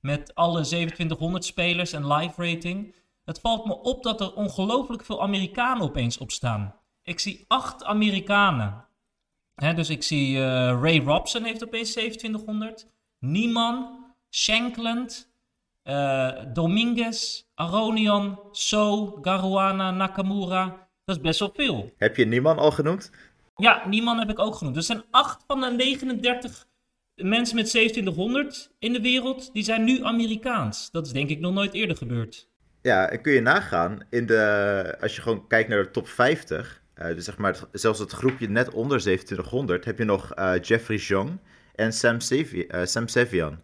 [0.00, 2.94] Met alle 2700 spelers en live rating.
[3.30, 6.74] Het valt me op dat er ongelooflijk veel Amerikanen opeens op staan.
[7.02, 8.84] Ik zie acht Amerikanen.
[9.54, 10.42] Dus ik zie uh,
[10.82, 12.86] Ray Robson heeft opeens 2700.
[13.18, 15.32] Nieman, Shankland,
[15.84, 20.88] uh, Dominguez, Aronian, So, Garuana, Nakamura.
[21.04, 21.92] Dat is best wel veel.
[21.96, 23.10] Heb je Nieman al genoemd?
[23.56, 24.76] Ja, Nieman heb ik ook genoemd.
[24.76, 26.66] Er zijn 8 van de 39
[27.14, 30.90] mensen met 2700 in de wereld, die zijn nu Amerikaans.
[30.90, 32.49] Dat is denk ik nog nooit eerder gebeurd.
[32.82, 37.08] Ja, kun je nagaan, in de, als je gewoon kijkt naar de top 50, uh,
[37.08, 40.96] eh, dus zeg maar zelfs het groepje net onder 2700, heb je nog uh, Jeffrey
[40.96, 41.38] Jong
[41.74, 43.60] en Sam, Sevi Sam Sevian.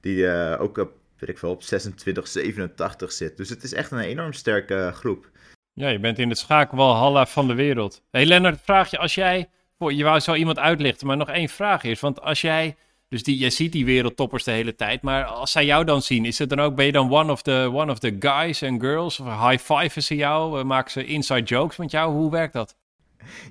[0.00, 3.36] Die ook op weet ik veel, op 26, 87 zit.
[3.36, 5.30] Dus het is echt een enorm sterke groep.
[5.72, 8.02] Ja, je bent in het schakelwalhalla van de wereld.
[8.10, 9.48] hey Lennart, vraag je als jij...
[9.78, 12.00] Je wou zo iemand uitlichten, maar nog één vraag is.
[12.00, 12.76] Want als jij...
[13.16, 15.02] Dus die, jij ziet die wereldtoppers de hele tijd.
[15.02, 17.42] Maar als zij jou dan zien, is het dan ook, ben je dan one of
[17.42, 19.20] the, one of the guys en girls?
[19.20, 20.64] Of high five ze jou?
[20.64, 22.12] Maken ze inside jokes met jou?
[22.12, 22.76] Hoe werkt dat?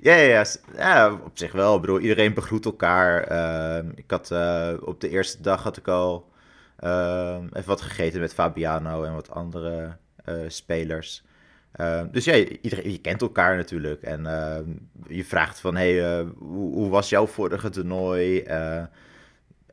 [0.02, 0.44] Ja, ja,
[0.76, 1.12] ja.
[1.12, 1.74] op zich wel.
[1.74, 3.32] Ik bedoel, iedereen begroet elkaar.
[3.32, 6.34] Uh, ik had uh, op de eerste dag had ik al
[6.80, 9.96] Uh, even wat gegeten met Fabiano en wat andere
[10.28, 11.24] uh, spelers.
[11.80, 14.02] Uh, dus ja, iedereen, je kent elkaar natuurlijk.
[14.02, 14.70] En ehm,
[15.08, 18.44] je vraagt van, hey, hoe, hoe, was jouw vorige toernooi?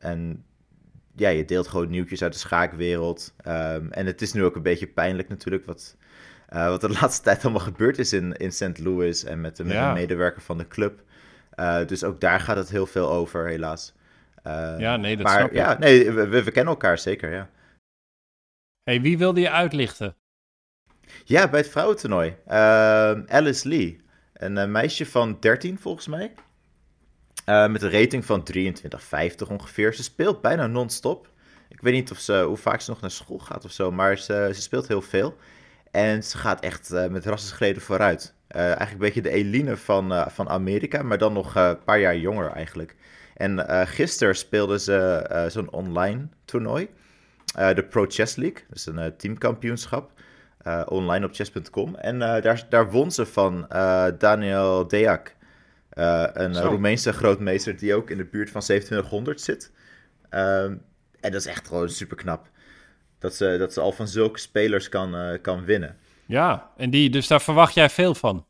[0.04, 0.44] En
[1.16, 3.34] ja, je deelt gewoon nieuwtjes uit de schaakwereld.
[3.46, 5.96] Um, en het is nu ook een beetje pijnlijk natuurlijk wat,
[6.48, 8.78] wat de laatste tijd allemaal gebeurd is in, in St.
[8.78, 9.88] Louis en met, met ja.
[9.88, 11.02] de medewerker van de club.
[11.86, 13.94] dus ook daar gaat het heel veel over, helaas.
[14.46, 17.50] Uh, ja, nee, dat maar, snap ja, nee, we, we, kennen elkaar zeker, ja.
[18.82, 20.16] hey, wie wilde je uitlichten?
[21.24, 22.36] Ja, bij het vrouwentoernooi.
[22.48, 22.54] Uh,
[23.26, 24.02] Alice Lee.
[24.32, 26.34] Een meisje van 13 volgens mij.
[27.46, 29.94] Uh, met een rating van 23,50 ongeveer.
[29.94, 31.28] Ze speelt bijna non-stop.
[31.68, 34.18] Ik weet niet of ze, hoe vaak ze nog naar school gaat of zo, maar
[34.18, 35.36] ze, ze speelt heel veel.
[35.90, 38.34] En ze gaat echt uh, met rassenschreden vooruit.
[38.50, 42.16] Uh, eigenlijk een beetje de Eline van, van Amerika, maar dan nog een paar jaar
[42.16, 42.96] jonger eigenlijk.
[43.34, 46.88] En gisteren speelden ze zo'n online toernooi.
[47.54, 48.62] de Pro Chess League.
[48.70, 50.10] Is een teamkampioenschap.
[50.86, 51.94] online op chess.com.
[51.94, 53.66] En daar, daar won ze van
[54.18, 55.34] Daniel Deak.
[55.94, 59.72] Een Roemeense grootmeester die ook in de buurt van 2700 zit.
[60.28, 60.76] Ehm,
[61.20, 62.50] en dat is echt gewoon super knap.
[63.18, 65.96] Dat ze, dat ze al van zulke spelers kan, kan winnen.
[66.26, 68.46] Ja, en die, dus daar verwacht jij veel van?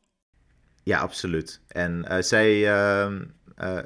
[0.82, 1.60] Ja, absoluut.
[1.68, 3.12] En uh, zij, uh,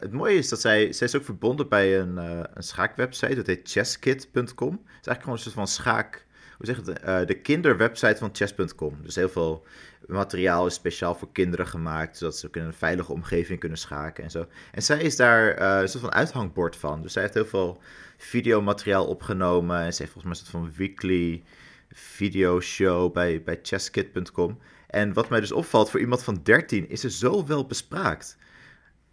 [0.00, 3.70] het mooie is dat zij, zij is ook verbonden bij een, een schaakwebsite, dat heet
[3.70, 4.70] chesskit.com.
[4.70, 6.26] Het is eigenlijk gewoon een soort van schaak,
[6.58, 8.98] hoe zeg je het, de kinderwebsite van chess.com.
[9.02, 9.66] Dus heel veel
[10.06, 14.24] materiaal is speciaal voor kinderen gemaakt, zodat ze ook in een veilige omgeving kunnen schaken
[14.24, 14.46] en zo.
[14.72, 17.02] En zij is daar een soort van uithangbord van.
[17.02, 17.80] Dus zij heeft heel veel
[18.16, 21.42] videomateriaal opgenomen en ze heeft volgens mij een soort van weekly
[21.90, 24.58] videoshow bij, bij chesskit.com.
[24.86, 28.36] En wat mij dus opvalt voor iemand van 13 is ze zo wel bespraakt.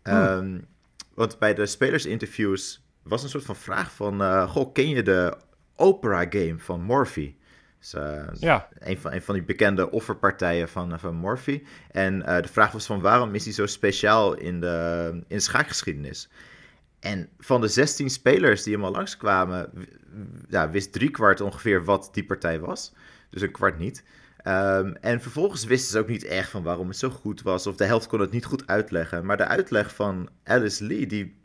[0.04, 0.14] Hmm.
[0.14, 0.60] Ehm,
[1.14, 4.22] want bij de spelersinterviews was een soort van vraag van...
[4.22, 5.38] Uh, goh, ken je de
[5.76, 7.36] Opera Game van Morphy?
[7.80, 8.68] Dus, uh, ja.
[8.80, 11.64] een, van, een van die bekende offerpartijen van, van Morphy.
[11.92, 15.40] En uh, de vraag was van waarom is hij zo speciaal in de, in de
[15.40, 16.30] schaakgeschiedenis?
[17.00, 19.70] En van de 16 spelers die helemaal langskwamen,
[20.50, 22.94] ja, wist driekwart ongeveer wat die partij was.
[23.30, 24.04] Dus een kwart niet.
[24.48, 27.68] Um, en vervolgens wisten ze ook niet echt van waarom het zo goed was.
[27.68, 29.26] Of de helft kon het niet goed uitleggen.
[29.26, 31.40] Maar de uitleg van Alice Lee, die,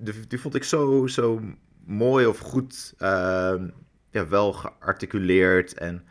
[0.00, 1.40] die, die vond ik zo, zo
[1.86, 3.54] mooi of goed, uh,
[4.10, 5.74] ja, wel gearticuleerd.
[5.74, 6.06] En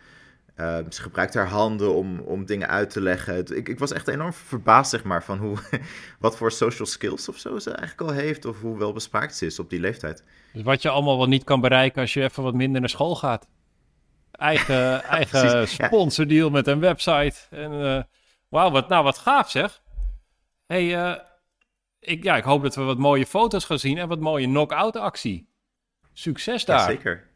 [0.58, 3.58] uh, ze gebruikt haar handen om, om dingen uit te leggen.
[3.58, 5.58] Ik, ik was echt enorm verbaasd, zeg maar, van hoe,
[6.20, 8.46] wat voor social skills of zo ze eigenlijk al heeft.
[8.46, 10.24] Of hoe wel bespraakt ze is op die leeftijd.
[10.54, 13.16] Dus wat je allemaal wel niet kan bereiken als je even wat minder naar school
[13.16, 13.48] gaat.
[14.32, 17.36] Eigen, eigen sponsordeal met een website.
[17.50, 18.02] En uh,
[18.50, 19.82] wauw, wat, nou wat gaaf zeg.
[20.66, 21.20] hey, uh,
[22.00, 24.96] ik, ja, ik hoop dat we wat mooie foto's gaan zien en wat mooie knock-out
[24.96, 25.53] actie.
[26.14, 26.78] Succes daar.
[26.78, 27.28] Ja, zeker.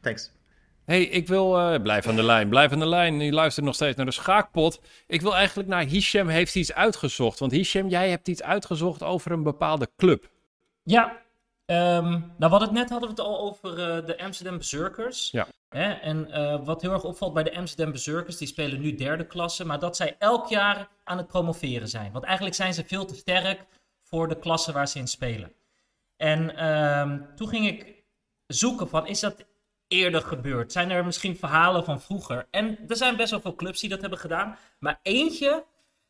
[0.00, 0.32] Thanks
[0.88, 1.58] hey, ik wil...
[1.58, 3.20] Uh, blijf aan de lijn, blijf aan de lijn.
[3.20, 4.80] Je luistert nog steeds naar de schaakpot.
[5.06, 7.38] Ik wil eigenlijk naar Hisham heeft iets uitgezocht.
[7.38, 10.30] Want Hisham, jij hebt iets uitgezocht over een bepaalde club.
[10.82, 11.16] Ja,
[11.66, 15.30] um, nou wat het net hadden we het al over uh, de Amsterdam Berserkers.
[15.30, 15.46] Ja.
[15.68, 15.92] Hè?
[15.92, 19.66] En uh, wat heel erg opvalt bij de Amsterdam Berserkers, die spelen nu derde klasse,
[19.66, 22.12] maar dat zij elk jaar aan het promoveren zijn.
[22.12, 23.64] Want eigenlijk zijn ze veel te sterk
[24.02, 25.52] voor de klasse waar ze in spelen.
[26.16, 27.97] En um, toen ging ik
[28.48, 29.44] zoeken van, is dat
[29.88, 30.72] eerder gebeurd?
[30.72, 32.46] Zijn er misschien verhalen van vroeger?
[32.50, 34.56] En er zijn best wel veel clubs die dat hebben gedaan.
[34.78, 35.64] Maar eentje,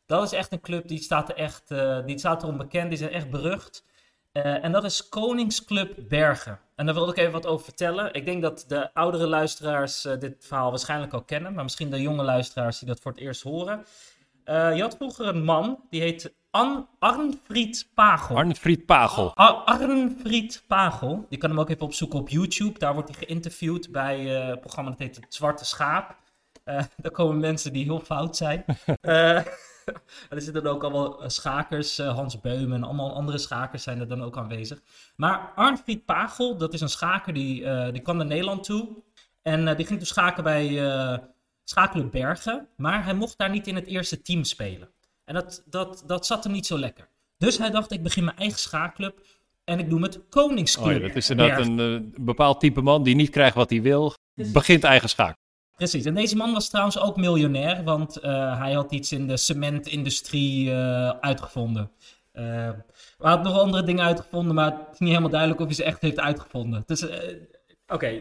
[0.06, 2.98] dat is echt een club die staat er echt, uh, die staat erom bekend, die
[2.98, 3.84] zijn echt berucht.
[4.32, 6.60] Uh, en dat is Koningsclub Bergen.
[6.74, 8.14] En daar wilde ik even wat over vertellen.
[8.14, 12.00] Ik denk dat de oudere luisteraars uh, dit verhaal waarschijnlijk al kennen, maar misschien de
[12.00, 13.84] jonge luisteraars die dat voor het eerst horen.
[14.44, 18.36] je had vroeger een man, die heet An Arnfried Pagel.
[18.36, 19.34] Arnfried Pagel.
[19.34, 21.26] Arnfried Pagel.
[21.28, 22.78] Je kan hem ook even opzoeken op YouTube.
[22.78, 26.16] Daar wordt hij geïnterviewd bij uh, het programma dat heet Het Zwarte Schaap.
[26.64, 28.64] Uh, daar komen mensen die heel fout zijn.
[29.02, 29.36] uh,
[30.30, 34.22] er zitten dan ook allemaal schakers, Hans Beum en allemaal andere schakers zijn er dan
[34.22, 34.80] ook aanwezig.
[35.16, 39.02] Maar Arnfried Pagel, dat is een schaker die, die kwam naar Nederland toe.
[39.42, 40.68] En die ging toen schaken bij
[41.64, 42.68] Schakelen Bergen.
[42.76, 44.88] Maar hij mocht daar niet in het eerste team spelen.
[45.28, 47.08] En dat, dat, dat zat hem niet zo lekker.
[47.36, 49.26] Dus hij dacht, ik begin mijn eigen schaakclub
[49.64, 50.86] en ik noem het Koningsclub.
[50.86, 53.82] Oh ja, dat is inderdaad een uh, bepaald type man die niet krijgt wat hij
[53.82, 55.36] wil, begint eigen schaak.
[55.76, 59.36] Precies, en deze man was trouwens ook miljonair, want uh, hij had iets in de
[59.36, 61.90] cementindustrie uh, uitgevonden.
[62.32, 62.74] hij
[63.18, 66.00] had nog andere dingen uitgevonden, maar het is niet helemaal duidelijk of hij ze echt
[66.00, 66.82] heeft uitgevonden.
[66.86, 67.42] Dus, Oké,
[67.86, 68.20] okay,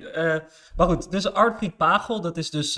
[0.75, 2.73] maar goed, dus Artfried Pagel, dat is dus,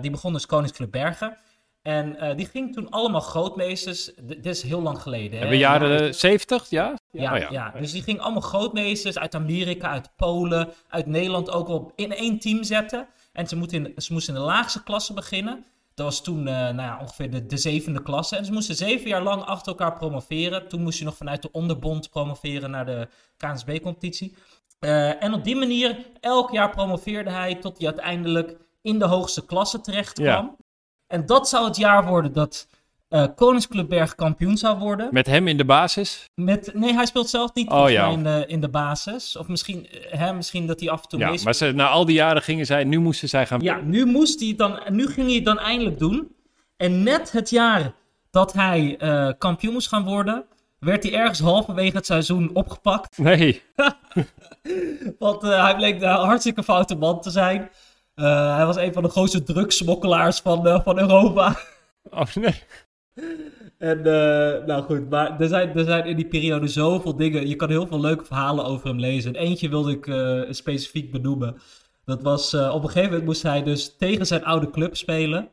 [0.00, 1.38] die begon dus Koningsclub Bergen.
[1.82, 4.10] En uh, die ging toen allemaal grootmeesters.
[4.22, 5.38] Dit is heel lang geleden.
[5.38, 6.94] Hebben jaren 70, ja?
[7.10, 7.50] Ja, oh, ja?
[7.50, 12.12] ja, dus die ging allemaal grootmeesters uit Amerika, uit Polen, uit Nederland ook op in
[12.12, 13.08] één team zetten.
[13.32, 15.64] En ze, moeten in, ze moesten in de laagste klasse beginnen.
[15.94, 18.36] Dat was toen uh, nou ja, ongeveer de, de, zevende klasse.
[18.36, 20.68] En ze moesten zeven jaar lang achter elkaar promoveren.
[20.68, 24.36] Toen moest je nog vanuit de onderbond promoveren naar de KNSB-competitie.
[24.80, 29.04] Uh, eh, en op die manier, elk jaar promoveerde hij tot hij uiteindelijk in de
[29.04, 30.26] hoogste klasse terecht kwam.
[30.26, 30.56] Ja.
[31.08, 32.66] En dat zou het jaar worden dat
[33.10, 35.08] uh, Koningsclub Berg kampioen zou worden.
[35.12, 36.24] Met hem in de basis?
[36.34, 38.08] Met, nee, hij speelt zelf niet oh, ja.
[38.08, 39.36] in, de, in de basis.
[39.36, 42.04] Of misschien, eh, hè, misschien dat hij af en toe ja, Maar ze, na al
[42.04, 43.60] die jaren gingen zij, nu moesten zij gaan...
[43.60, 46.36] Ja, nu, moest hij dan, nu ging hij het dan eindelijk doen.
[46.76, 47.92] En net het jaar
[48.30, 50.44] dat hij uh, kampioen moest gaan worden,
[50.78, 53.18] werd hij ergens halverwege het seizoen opgepakt.
[53.18, 53.62] Nee.
[55.18, 57.70] Want uh, hij bleek de hartstikke foute man te zijn.
[58.18, 61.56] Uh, hij was een van de grootste drugssmokkelaars van, uh, van Europa.
[62.10, 62.62] Oh nee.
[63.78, 64.04] En, uh,
[64.66, 67.48] nou goed, maar er zijn, er zijn in die periode zoveel dingen.
[67.48, 69.34] Je kan heel veel leuke verhalen over hem lezen.
[69.34, 71.56] En eentje wilde ik specifiek benoemen.
[72.08, 75.48] Dat was, eh, op een gegeven moment moest hij dus tegen zijn oude club spelen.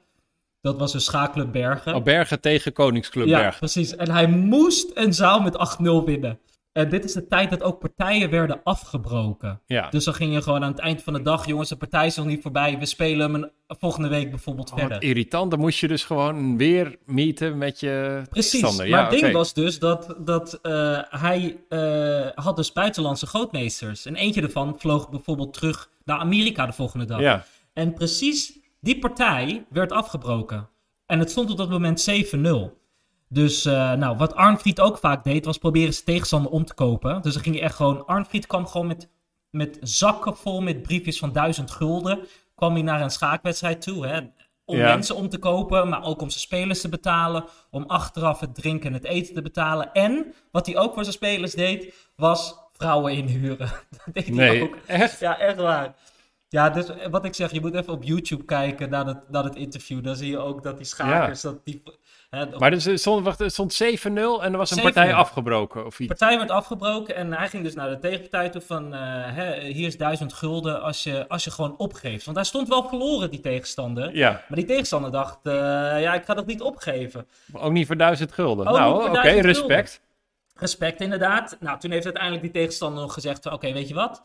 [0.61, 1.95] Dat was een schaakclub Bergen.
[1.95, 3.59] Oh, Bergen tegen Koningsclub ja, Bergen.
[3.59, 3.95] precies.
[3.95, 6.39] En hij moest een zaal met 8-0 winnen.
[6.75, 9.61] En dit is de tijd dat ook partijen werden afgebroken.
[9.65, 9.89] Ja.
[9.89, 12.15] Dus dan ging je gewoon aan het eind van de dag, jongens, de partij is
[12.15, 12.79] nog niet voorbij.
[12.79, 15.03] We spelen hem een- volgende week bijvoorbeeld Oh, wat verder.
[15.09, 15.51] irritant.
[15.51, 18.89] Dan moest je dus gewoon weer meeten met je Precies, tegenstander.
[18.89, 24.05] maar Ja, het ding was dus dat, dat eh, hij eh, had dus buitenlandse grootmeesters.
[24.05, 27.19] En eentje ervan vloog bijvoorbeeld terug naar Amerika de volgende dag.
[27.19, 27.45] Ja.
[27.73, 30.69] En precies die partij werd afgebroken.
[31.05, 32.83] En het stond op dat moment 7-0.
[33.35, 37.21] Dus eh, nou, wat Arnfried ook vaak deed, was proberen zijn tegenstander om te kopen.
[37.21, 38.05] Dus dan ging je echt gewoon...
[38.05, 39.09] Arnfried kwam gewoon met,
[39.49, 42.19] met zakken vol met briefjes van 1000 gulden.
[42.55, 44.19] Kwam hij naar een schaakwedstrijd toe, hè.
[44.65, 44.87] Om Ja.
[44.87, 47.45] mensen om te kopen, maar ook om zijn spelers te betalen.
[47.71, 49.93] Om achteraf het drinken en het eten te betalen.
[49.93, 53.67] En wat hij ook voor zijn spelers deed, was vrouwen inhuren.
[54.05, 54.77] Dat deed hij Nee, ook.
[54.85, 55.19] echt?
[55.19, 55.95] Ja, echt waar.
[56.55, 59.43] Ja, dus eh, wat ik zeg, je moet even op YouTube kijken naar het, naar
[59.43, 60.03] het interview.
[60.03, 61.83] Dan zie je ook dat die schakers, dat die...
[62.29, 64.81] Hè, de Maar dus, er stond, wacht, er stond 7-0 en er was een 7-0.
[64.81, 66.07] partij afgebroken of iets.
[66.07, 68.93] partij werd afgebroken en hij ging dus naar de tegenpartij toe van...
[68.93, 72.25] eh, hè, hier is duizend gulden als je, als je gewoon opgeeft.
[72.25, 74.15] Want hij stond wel verloren, die tegenstander.
[74.15, 75.53] Ja, Maar die tegenstander dacht, eh,
[76.01, 77.27] ja, ik ga dat niet opgeven.
[77.53, 78.67] ook niet voor 1000 gulden.
[78.67, 80.01] Ook nou, oké, 1000 respect.
[80.53, 81.57] Respect inderdaad.
[81.59, 83.53] Nou, toen heeft uiteindelijk die tegenstander nog gezegd van...
[83.53, 84.21] Oké, weet je wat?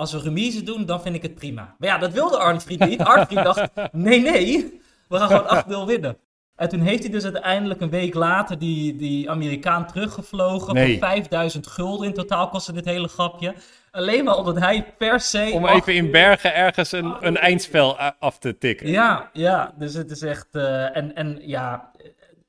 [0.00, 1.74] Als we remise doen, dan vind ik het prima.
[1.78, 3.00] Maar ja, dat wilde Arnfried niet.
[3.00, 4.80] Arnfried dacht, nee, nee.
[5.08, 6.16] We gaan gewoon 8-0 winnen.
[6.56, 10.74] En toen heeft hij dus uiteindelijk een week later die, die Amerikaan teruggevlogen.
[10.74, 10.98] Nee.
[10.98, 13.54] Voor 5000 gulden in totaal kostte dit hele grapje.
[13.90, 15.50] Alleen maar omdat hij per se...
[15.52, 18.88] Om even in Bergen ergens een, een eindspel af te tikken.
[18.88, 20.54] Ja, ja, dus het is echt.
[20.54, 21.90] eh, en, en ja,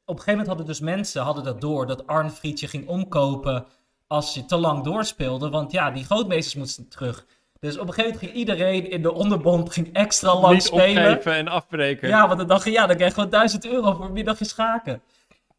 [0.06, 3.66] op een gegeven moment hadden dus mensen hadden dat door dat Arnfried je ging omkopen
[4.08, 5.50] als je te lang doorspeelde.
[5.50, 7.26] Want ja, die grootmeesters moesten terug.
[7.62, 11.12] Dus op een gegeven moment ging iedereen in de onderbond ging extra lang Niet spelen.
[11.12, 12.08] opgeven en afbreken.
[12.10, 14.46] Ja, want dan dacht je, ja, dan krijg je gewoon 1000 euro voor een middagje
[14.46, 15.02] schaken.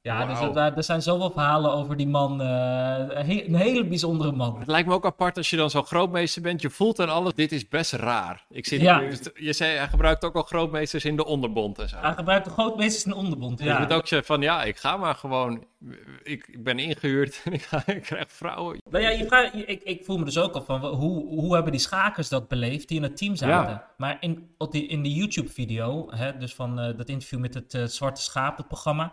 [0.02, 2.40] Ja, dus er, daar- er zijn zoveel verhalen over die man.
[2.40, 2.46] eh,
[3.08, 4.58] een, he- een hele bijzondere man.
[4.58, 6.62] Het lijkt me ook apart als je dan zo'n grootmeester bent.
[6.62, 8.44] Je voelt aan alles, dit is best raar.
[8.50, 9.02] Ik zit, Ja.
[9.34, 11.96] Je zei, hij gebruikt ook al grootmeesters in de onderbond en zo.
[11.96, 13.58] Hij gebruikt de grootmeesters in de onderbond.
[13.58, 13.78] Je Ja.
[13.78, 15.64] moet ook zeggen van, ja, ik ga maar gewoon...
[16.22, 18.78] Ik, ik ben ingehuurd en ik, ga, ik krijg vrouwen.
[18.90, 21.54] Nou ja, je vraagt, je- ik, ik voel me dus ook al van hoe, hoe
[21.54, 23.72] hebben die schakers dat beleefd die in het team zaten.
[23.72, 23.88] Ja.
[23.96, 27.74] Maar in, op die, in de YouTube-video, hè, dus van eh, dat interview met het
[27.74, 29.12] eh, Zwarte Schaap, het programma,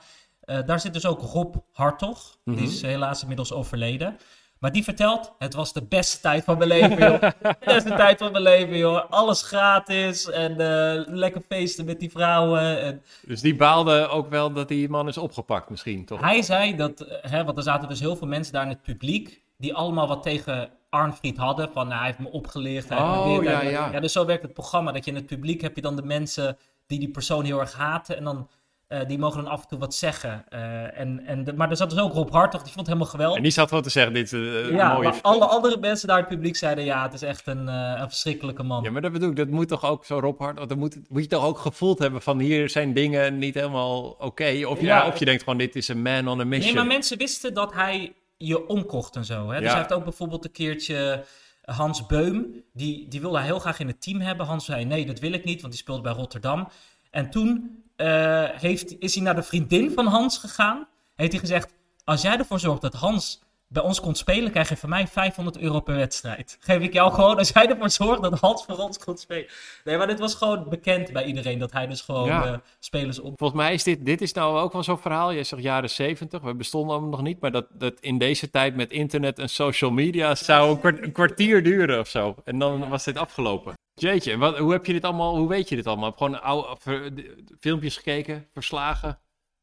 [0.49, 2.37] eh, daar zit dus ook Rob Hartog.
[2.43, 2.57] Mhm.
[2.57, 4.17] Die is helaas inmiddels overleden.
[4.59, 7.21] Maar die vertelt, het was de beste tijd van mijn leven, joh.
[7.41, 9.09] De beste tijd van mijn leven, joh.
[9.09, 12.81] Alles gratis en eh, lekker feesten met die vrouwen.
[12.81, 16.21] En Dus die baalde ook wel dat die man is opgepakt misschien, toch?
[16.21, 18.81] hij zei dat, eh, hè, want er zaten dus heel veel mensen daar in het
[18.81, 22.89] publiek, die allemaal wat tegen Arnfried hadden, van nou, hij heeft me opgelicht.
[22.89, 23.91] Hij heeft me Oh, dit, ja, ja.
[23.91, 23.99] ja.
[23.99, 26.57] Dus zo werkt het programma, dat je in het publiek heb je dan de mensen
[26.87, 28.49] die die persoon heel erg haten en dan,
[28.89, 30.45] eh, die mogen dan af en toe wat zeggen.
[30.49, 33.07] Eh, en, en de, maar er zat dus ook Rob Hartog, die vond het helemaal
[33.07, 33.37] geweldig.
[33.37, 35.09] En die zat gewoon te zeggen, dit is een ja, mooie...
[35.09, 37.99] maar alle andere mensen daar in het publiek zeiden, ja, het is echt een, eh,
[37.99, 38.83] een verschrikkelijke man.
[38.83, 41.21] Ja, maar dat bedoel ik, dat moet toch ook zo Rob Hart, dat moet, moet
[41.21, 44.65] je toch ook gevoeld hebben van hier zijn dingen niet helemaal oké.
[44.67, 45.07] Of, je, Ja.
[45.07, 46.73] of je denkt gewoon, dit is een man on a mission.
[46.73, 49.49] Nee, maar mensen wisten dat hij je omkocht en zo.
[49.49, 49.55] Hè?
[49.55, 49.69] Dus Ja.
[49.69, 51.23] hij heeft ook bijvoorbeeld een keertje
[51.65, 52.63] Hans Beum.
[52.73, 54.45] Die, die wilde hij heel graag in het team hebben.
[54.45, 56.67] Hans zei, nee, dat wil ik niet, want die speelde bij Rotterdam.
[57.11, 60.87] En toen eh, heeft, is hij naar de vriendin van Hans gegaan.
[61.15, 61.73] Heeft hij gezegd,
[62.03, 65.57] als jij ervoor zorgt dat Hans bij ons komt spelen, krijg je van mij 500
[65.57, 66.57] euro per wedstrijd.
[66.59, 69.45] Geef ik jou gewoon, als jij ervoor zorgt dat Hans voor ons komt spelen.
[69.83, 72.45] Nee, maar dit was gewoon bekend bij iedereen, dat hij dus gewoon Ja.
[72.45, 73.33] eh, spelers op...
[73.37, 75.33] Volgens mij is dit, dit is nou ook wel zo'n verhaal.
[75.33, 77.39] Jij zegt jaren 70, we bestonden allemaal nog niet.
[77.39, 81.11] Maar dat, dat in deze tijd met internet en social media zou een, kwart- een
[81.11, 82.35] kwartier duren of zo.
[82.45, 83.73] En dan was dit afgelopen.
[84.01, 86.09] Jeetje, en wat, hoe heb je dit allemaal, hoe weet je dit allemaal?
[86.09, 87.11] Heb gewoon oude ver-
[87.59, 89.19] filmpjes gekeken, verslagen,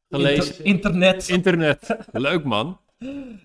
[0.09, 0.45] gelezen?
[0.65, 1.27] Inter- internet.
[1.29, 1.97] Internet.
[2.11, 2.79] Leuk man.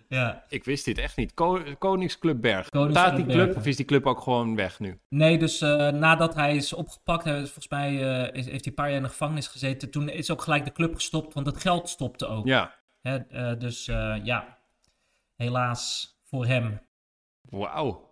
[0.09, 0.45] ja.
[0.49, 1.35] Ik wist dit echt niet.
[1.35, 2.69] Ko- Koningsclub Berg.
[2.69, 5.01] Koningsclub Staat die club of is die club ook gewoon weg nu?
[5.09, 8.87] Nee, dus eh, nadat hij is opgepakt, hij volgens mij eh, heeft hij een paar
[8.89, 9.91] jaar in de gevangenis gezeten.
[9.91, 12.47] Toen is ook gelijk de club gestopt, want het geld stopte ook.
[12.47, 12.75] Ja.
[13.01, 13.85] Hè, eh, dus
[14.25, 14.59] ja,
[15.37, 16.81] helaas voor hem.
[17.41, 18.11] Wauw.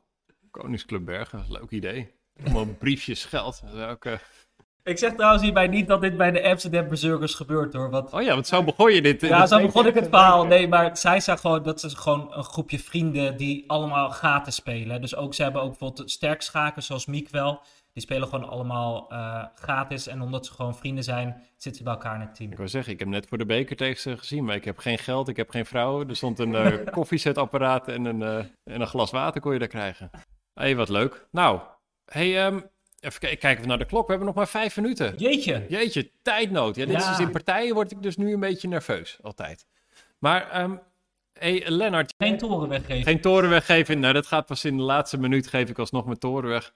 [0.50, 2.18] Koningsclub Bergen, leuk idee.
[2.44, 3.62] Allemaal briefjes geld.
[3.90, 4.12] Ook, eh,
[4.82, 7.90] Ik zeg trouwens hierbij niet dat dit bij de Amsterdam Berserkers gebeurt hoor.
[7.90, 9.20] Want Oh ja, want zo begon je dit.
[9.20, 10.46] ja, dat zo begon ik het verhaal.
[10.46, 15.00] Nee, maar zij zijn gewoon, dat is gewoon een groepje vrienden die allemaal gaten spelen.
[15.00, 17.60] Dus ook, ze hebben ook bijvoorbeeld sterkschakers zoals Miek wel.
[17.92, 20.06] Die spelen gewoon allemaal eh, gratis.
[20.06, 22.50] En omdat ze gewoon vrienden zijn, zitten ze bij elkaar in het team.
[22.50, 24.78] Ik wou zeggen, ik heb net voor de beker tegen ze gezien, maar ik heb
[24.78, 26.08] geen geld, ik heb geen vrouw.
[26.08, 29.68] Er stond een eh, koffiezetapparaat en een, eh, en een glas water kon je daar
[29.68, 30.10] krijgen.
[30.54, 31.26] Hé, hey, wat leuk.
[31.30, 31.60] Nou,
[32.12, 32.60] hey, ehm,
[33.00, 34.02] even kijken even naar de klok.
[34.04, 35.14] We hebben nog maar vijf minuten.
[35.16, 35.66] Jeetje.
[35.68, 36.76] Jeetje, tijdnood.
[36.76, 37.12] Ja, dit Ja.
[37.12, 39.66] is in partijen word ik dus nu een beetje nerveus, altijd.
[40.18, 40.76] Maar, ehm
[41.32, 43.02] hey, Lennart, Geen toren weggeven.
[43.04, 44.00] geen toren weggeven.
[44.00, 46.74] Nou, dat gaat pas in de laatste minuut, geef ik alsnog mijn toren weg.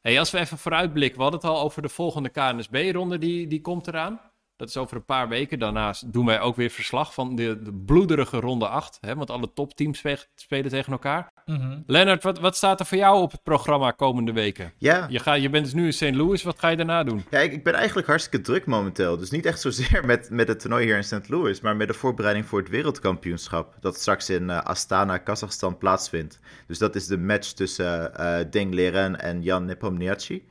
[0.00, 3.60] Hey, als we even vooruitblikken, we hadden het al over de volgende KNSB-ronde, die, die
[3.60, 4.20] komt eraan.
[4.56, 5.58] Dat is over een paar weken.
[5.58, 8.98] Daarnaast doen wij ook weer verslag van de, de bloederige ronde 8.
[9.00, 11.30] Hè, want alle topteams spe- spelen tegen elkaar.
[11.44, 11.78] Mhm.
[11.86, 14.72] Lennart, wat, wat staat er voor jou op het programma komende weken?
[14.78, 16.14] Ja, Je, ga, je bent dus nu in St.
[16.14, 17.24] Louis, wat ga je daarna doen?
[17.30, 19.16] ja ik, ik ben eigenlijk hartstikke druk momenteel.
[19.16, 21.28] Dus niet echt zozeer met, met het toernooi hier in St.
[21.28, 23.74] Louis, maar met de voorbereiding voor het wereldkampioenschap.
[23.80, 26.40] Dat straks in eh, Astana, Kazachstan plaatsvindt.
[26.66, 30.48] Dus dat is de match tussen eh Deng Leren en Jan Nepomniachtchi.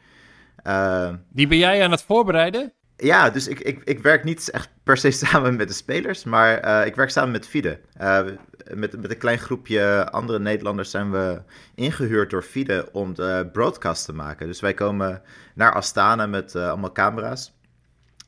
[0.63, 2.73] Eh, Die ben jij aan het voorbereiden?
[2.97, 6.57] Ja, dus ik, ik, ik werk niet echt per se samen met de spelers, maar
[6.57, 7.79] eh, ik werk samen met FIDE.
[7.93, 8.25] Eh,
[8.73, 11.41] met, met een klein groepje andere Nederlanders zijn we
[11.75, 14.47] ingehuurd door FIDE om de broadcast te maken.
[14.47, 15.21] Dus wij komen
[15.55, 17.53] naar Astana met eh, allemaal camera's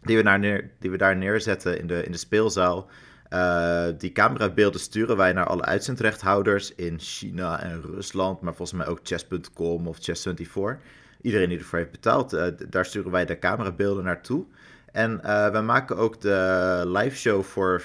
[0.01, 2.89] die we, daar neer, die we daar neerzetten in de, in de speelzaal.
[3.30, 8.88] Eh, die camerabeelden sturen wij naar alle uitzendrechthouders in China en Rusland, maar volgens mij
[8.88, 10.82] ook chess.com of chess24.
[11.22, 14.46] Iedereen die ervoor heeft betaald, eh, daar sturen wij de camerabeelden naartoe.
[14.92, 17.82] En eh we maken ook de live show voor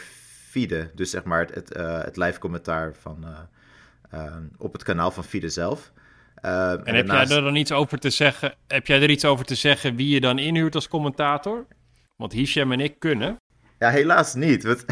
[0.51, 3.25] FIDE, dus zeg maar het, het, het live commentaar van,
[4.59, 5.93] op het kanaal van FIDE zelf.
[6.43, 8.55] Eh, En heb jij er dan iets over te zeggen?
[8.67, 11.67] Heb jij er iets over te zeggen wie je dan inhuurt als commentator?
[12.17, 13.37] Want Hisham en ik kunnen.
[13.83, 14.63] Ja, helaas niet.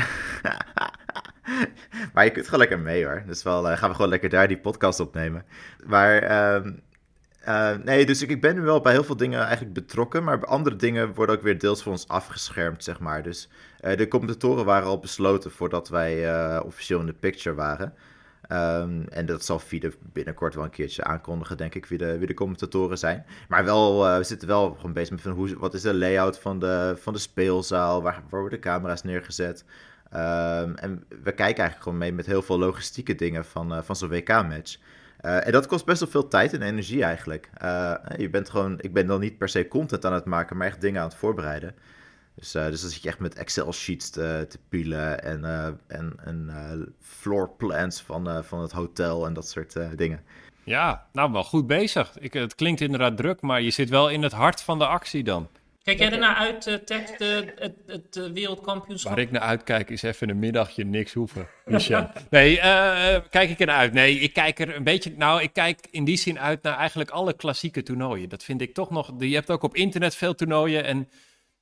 [2.13, 3.23] maar je kunt gewoon lekker mee hoor.
[3.27, 5.45] Dus wel, eh, gaan we gewoon lekker daar die podcast opnemen.
[5.87, 6.73] Maar ehm,
[7.41, 10.25] eh, nee, dus ik, ben nu wel bij heel veel dingen eigenlijk betrokken.
[10.25, 13.23] Maar bij andere dingen worden ook weer deels voor ons afgeschermd, zeg maar.
[13.23, 13.49] Dus
[13.81, 17.95] eh, de commentatoren waren al besloten voordat wij officieel in de picture waren.
[18.51, 22.27] Ehm, en dat zal Fide binnenkort wel een keertje aankondigen, denk ik, wie de, wie
[22.27, 23.25] de commentatoren zijn.
[23.49, 26.39] Maar wel, eh, we zitten wel gewoon bezig met van hoe, wat is de layout
[26.39, 29.65] van de, van de speelzaal, waar, waar worden de camera's neergezet.
[30.11, 33.97] Ehm, en we kijken eigenlijk gewoon mee met heel veel logistieke dingen van, eh, van
[33.97, 34.79] zo'n WK-match.
[35.21, 37.51] Eh, en dat kost best wel veel tijd en energie eigenlijk.
[38.17, 40.81] Je bent gewoon, ik ben dan niet per se content aan het maken, maar echt
[40.81, 41.75] dingen aan het voorbereiden.
[42.41, 46.13] Dus, eh, dus dan zit je echt met Excel-sheets te, te pielen en, eh, en,
[46.25, 50.23] en eh, floor plans van, eh, van het hotel en dat soort eh, dingen.
[50.65, 52.13] Ja, nou wel goed bezig.
[52.19, 55.25] Ik, het klinkt inderdaad druk, maar je zit wel in het hart van de actie
[55.25, 55.49] dan.
[55.83, 59.11] Kijk jij ernaar uit, eh Ted, de- het, het, wereldkampioenschap?
[59.13, 61.49] Waar ik naar uitkijk is even een middagje niks hoeven.
[61.65, 62.11] Michel.
[62.31, 62.57] Nee,
[63.31, 63.93] kijk ik er naar uit?
[63.93, 65.13] Nee, ik kijk er een beetje...
[65.17, 68.29] Nou, ik kijk in die zin uit naar eigenlijk alle klassieke toernooien.
[68.29, 69.13] Dat vind ik toch nog...
[69.19, 71.09] Je hebt ook op internet veel toernooien en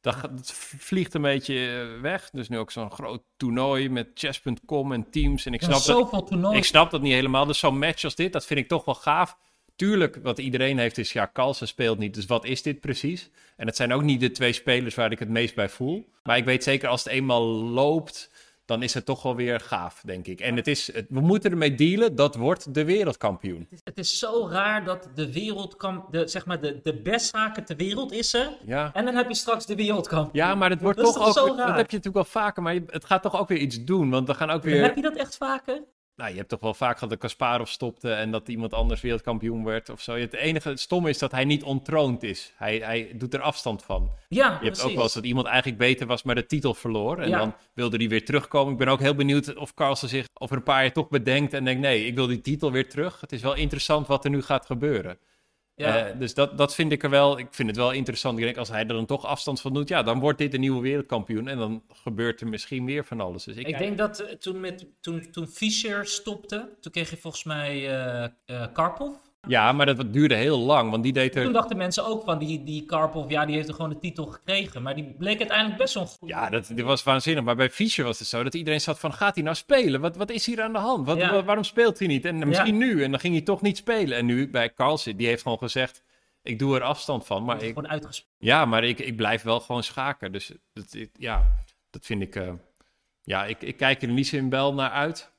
[0.00, 2.30] dat, vliegt een beetje eh, weg.
[2.32, 5.46] Dus nu ook zo'n groot toernooi met chess.com en teams.
[5.46, 7.46] En ik snap, dat, ik snap dat niet helemaal.
[7.46, 9.36] Dus zo'n match als dit, dat vind ik toch wel gaaf.
[9.76, 12.14] Tuurlijk, wat iedereen heeft is, ja, Carlsen speelt niet.
[12.14, 13.30] Dus wat is dit precies?
[13.56, 16.08] En het zijn ook niet de twee spelers waar ik het meest bij voel.
[16.22, 18.30] Maar ik weet zeker, als het eenmaal loopt,
[18.68, 20.40] dan is het toch wel weer gaaf, denk ik.
[20.40, 23.58] En het is, het- we moeten ermee dealen, dat wordt de wereldkampioen.
[23.60, 27.26] Het is- Het is zo raar dat de wereldkamp, de, zeg maar de, de best
[27.30, 28.50] zaken ter wereld is er.
[28.66, 28.90] Ja.
[28.94, 30.44] En dan heb je straks de wereldkampioen.
[30.46, 31.48] Ja, maar het wordt Dat is toch toch ook.
[31.48, 31.66] zo raar?
[31.66, 34.10] Dat heb je natuurlijk wel vaker, maar je- het gaat toch ook weer iets doen.
[34.10, 34.82] Want we gaan ook weer.
[34.82, 35.82] Heb je dat echt vaker?
[36.18, 39.64] Nou, je hebt toch wel vaak gehad dat Kasparov stopte en dat iemand anders wereldkampioen
[39.64, 40.14] werd of zo.
[40.14, 42.52] Het enige het stomme is dat hij niet ontroond is.
[42.56, 44.10] Hij, hij doet er afstand van.
[44.28, 47.18] Ja, Je hebt ook wel eens dat iemand eigenlijk beter was, maar de titel verloor.
[47.18, 47.38] En Ja.
[47.38, 48.72] dan wilde hij weer terugkomen.
[48.72, 51.64] Ik ben ook heel benieuwd of Carlsen zich over een paar jaar toch bedenkt en
[51.64, 53.20] denkt: nee, ik wil die titel weer terug.
[53.20, 55.18] Het is wel interessant wat er nu gaat gebeuren.
[55.78, 56.08] Ja.
[56.08, 57.38] Eh, dus dat, dat vind ik er wel.
[57.38, 58.38] Ik vind het wel interessant.
[58.38, 60.60] Ik denk, als hij er dan toch afstand van doet, ja, dan wordt dit een
[60.60, 61.48] nieuwe wereldkampioen.
[61.48, 63.44] En dan gebeurt er misschien weer van alles.
[63.44, 67.16] Dus ik, ik denk dat eh, toen, met, toen, toen Fischer stopte, toen kreeg je
[67.16, 67.96] volgens mij
[68.46, 69.16] eh, Karpov.
[69.48, 71.52] Ja, maar dat duurde heel lang, want die deed Toen er.
[71.52, 74.82] dachten mensen ook van die, die Karpov, ja, die heeft er gewoon de titel gekregen.
[74.82, 76.34] Maar die bleek uiteindelijk best wel een goede.
[76.34, 77.44] Ja, dat, dit was waanzinnig.
[77.44, 80.00] Maar bij Fischer was het zo dat iedereen zat van, gaat hij nou spelen?
[80.00, 81.06] Wat, wat is hier aan de hand?
[81.06, 81.44] Wat, Ja.
[81.44, 82.24] waarom speelt hij niet?
[82.24, 82.84] En misschien Ja.
[82.86, 83.02] nu.
[83.04, 84.18] En dan ging hij toch niet spelen.
[84.18, 86.02] En nu bij Carlsen, die heeft gewoon gezegd,
[86.42, 87.44] ik doe er afstand van.
[87.44, 88.32] Maar ik, Gewoon uitgespeeld.
[88.38, 90.32] ja, maar ik, ik blijf wel gewoon schaken.
[90.32, 91.54] Dus dat, ik- ja,
[91.90, 92.36] dat vind ik...
[92.36, 92.52] eh,
[93.22, 95.32] ja, ik, ik kijk er niet bel naar uit.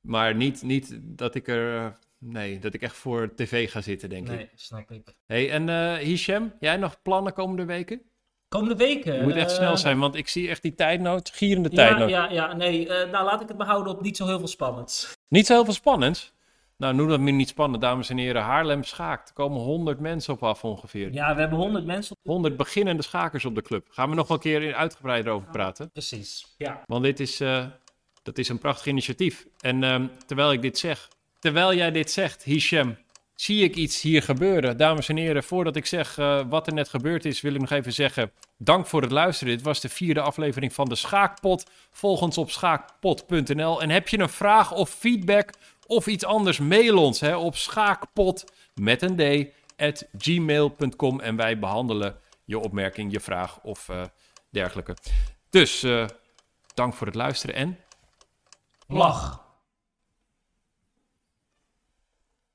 [0.00, 1.98] Maar niet, niet dat ik er...
[2.22, 4.36] eh, nee, dat ik echt voor tv ga zitten, denk ik.
[4.36, 5.14] Nee, snap ik.
[5.26, 8.02] Hey, en eh Hisham, jij nog plannen komende weken?
[8.48, 9.14] Komende weken.
[9.14, 12.08] Je moet echt eh, snel zijn, want ik zie echt die tijdnood, gierende Ja, tijdnood.
[12.08, 12.88] ja, ja, nee.
[12.88, 15.16] eh, nou, laat ik het behouden op niet zo heel veel spannends.
[15.28, 16.32] Niet zo heel veel spannends.
[16.76, 18.42] Nou, noem dat me niet spannend, dames en heren.
[18.42, 19.28] Haarlem schaakt.
[19.28, 21.12] Er komen 100 mensen op af ongeveer.
[21.12, 22.16] Ja, we hebben 100 mensen.
[22.22, 23.86] 100 beginnende schakers op de club.
[23.90, 25.90] Gaan we nog wel een keer uitgebreider over praten.
[25.92, 26.54] Precies.
[26.58, 26.82] Ja.
[26.86, 27.66] Want dit is, eh,
[28.22, 29.46] dat is een prachtig initiatief.
[29.60, 31.08] En ehm, terwijl ik dit zeg,
[31.42, 32.96] terwijl jij dit zegt, Hisham,
[33.34, 34.76] zie ik iets hier gebeuren.
[34.76, 37.70] Dames en heren, voordat ik zeg uh, wat er net gebeurd is, wil ik nog
[37.70, 39.54] even zeggen: dank voor het luisteren.
[39.54, 41.70] Dit was de vierde aflevering van de Schaakpot.
[41.90, 43.82] Volg ons op schaakpot.nl.
[43.82, 45.50] En heb je een vraag of feedback
[45.86, 51.58] of iets anders, mail ons hè, op schaakpot met een d at gmail.com en wij
[51.58, 54.02] behandelen je opmerking, je vraag of uh,
[54.50, 54.96] dergelijke.
[55.50, 56.06] Dus uh,
[56.74, 57.78] dank voor het luisteren en
[58.86, 59.51] lach.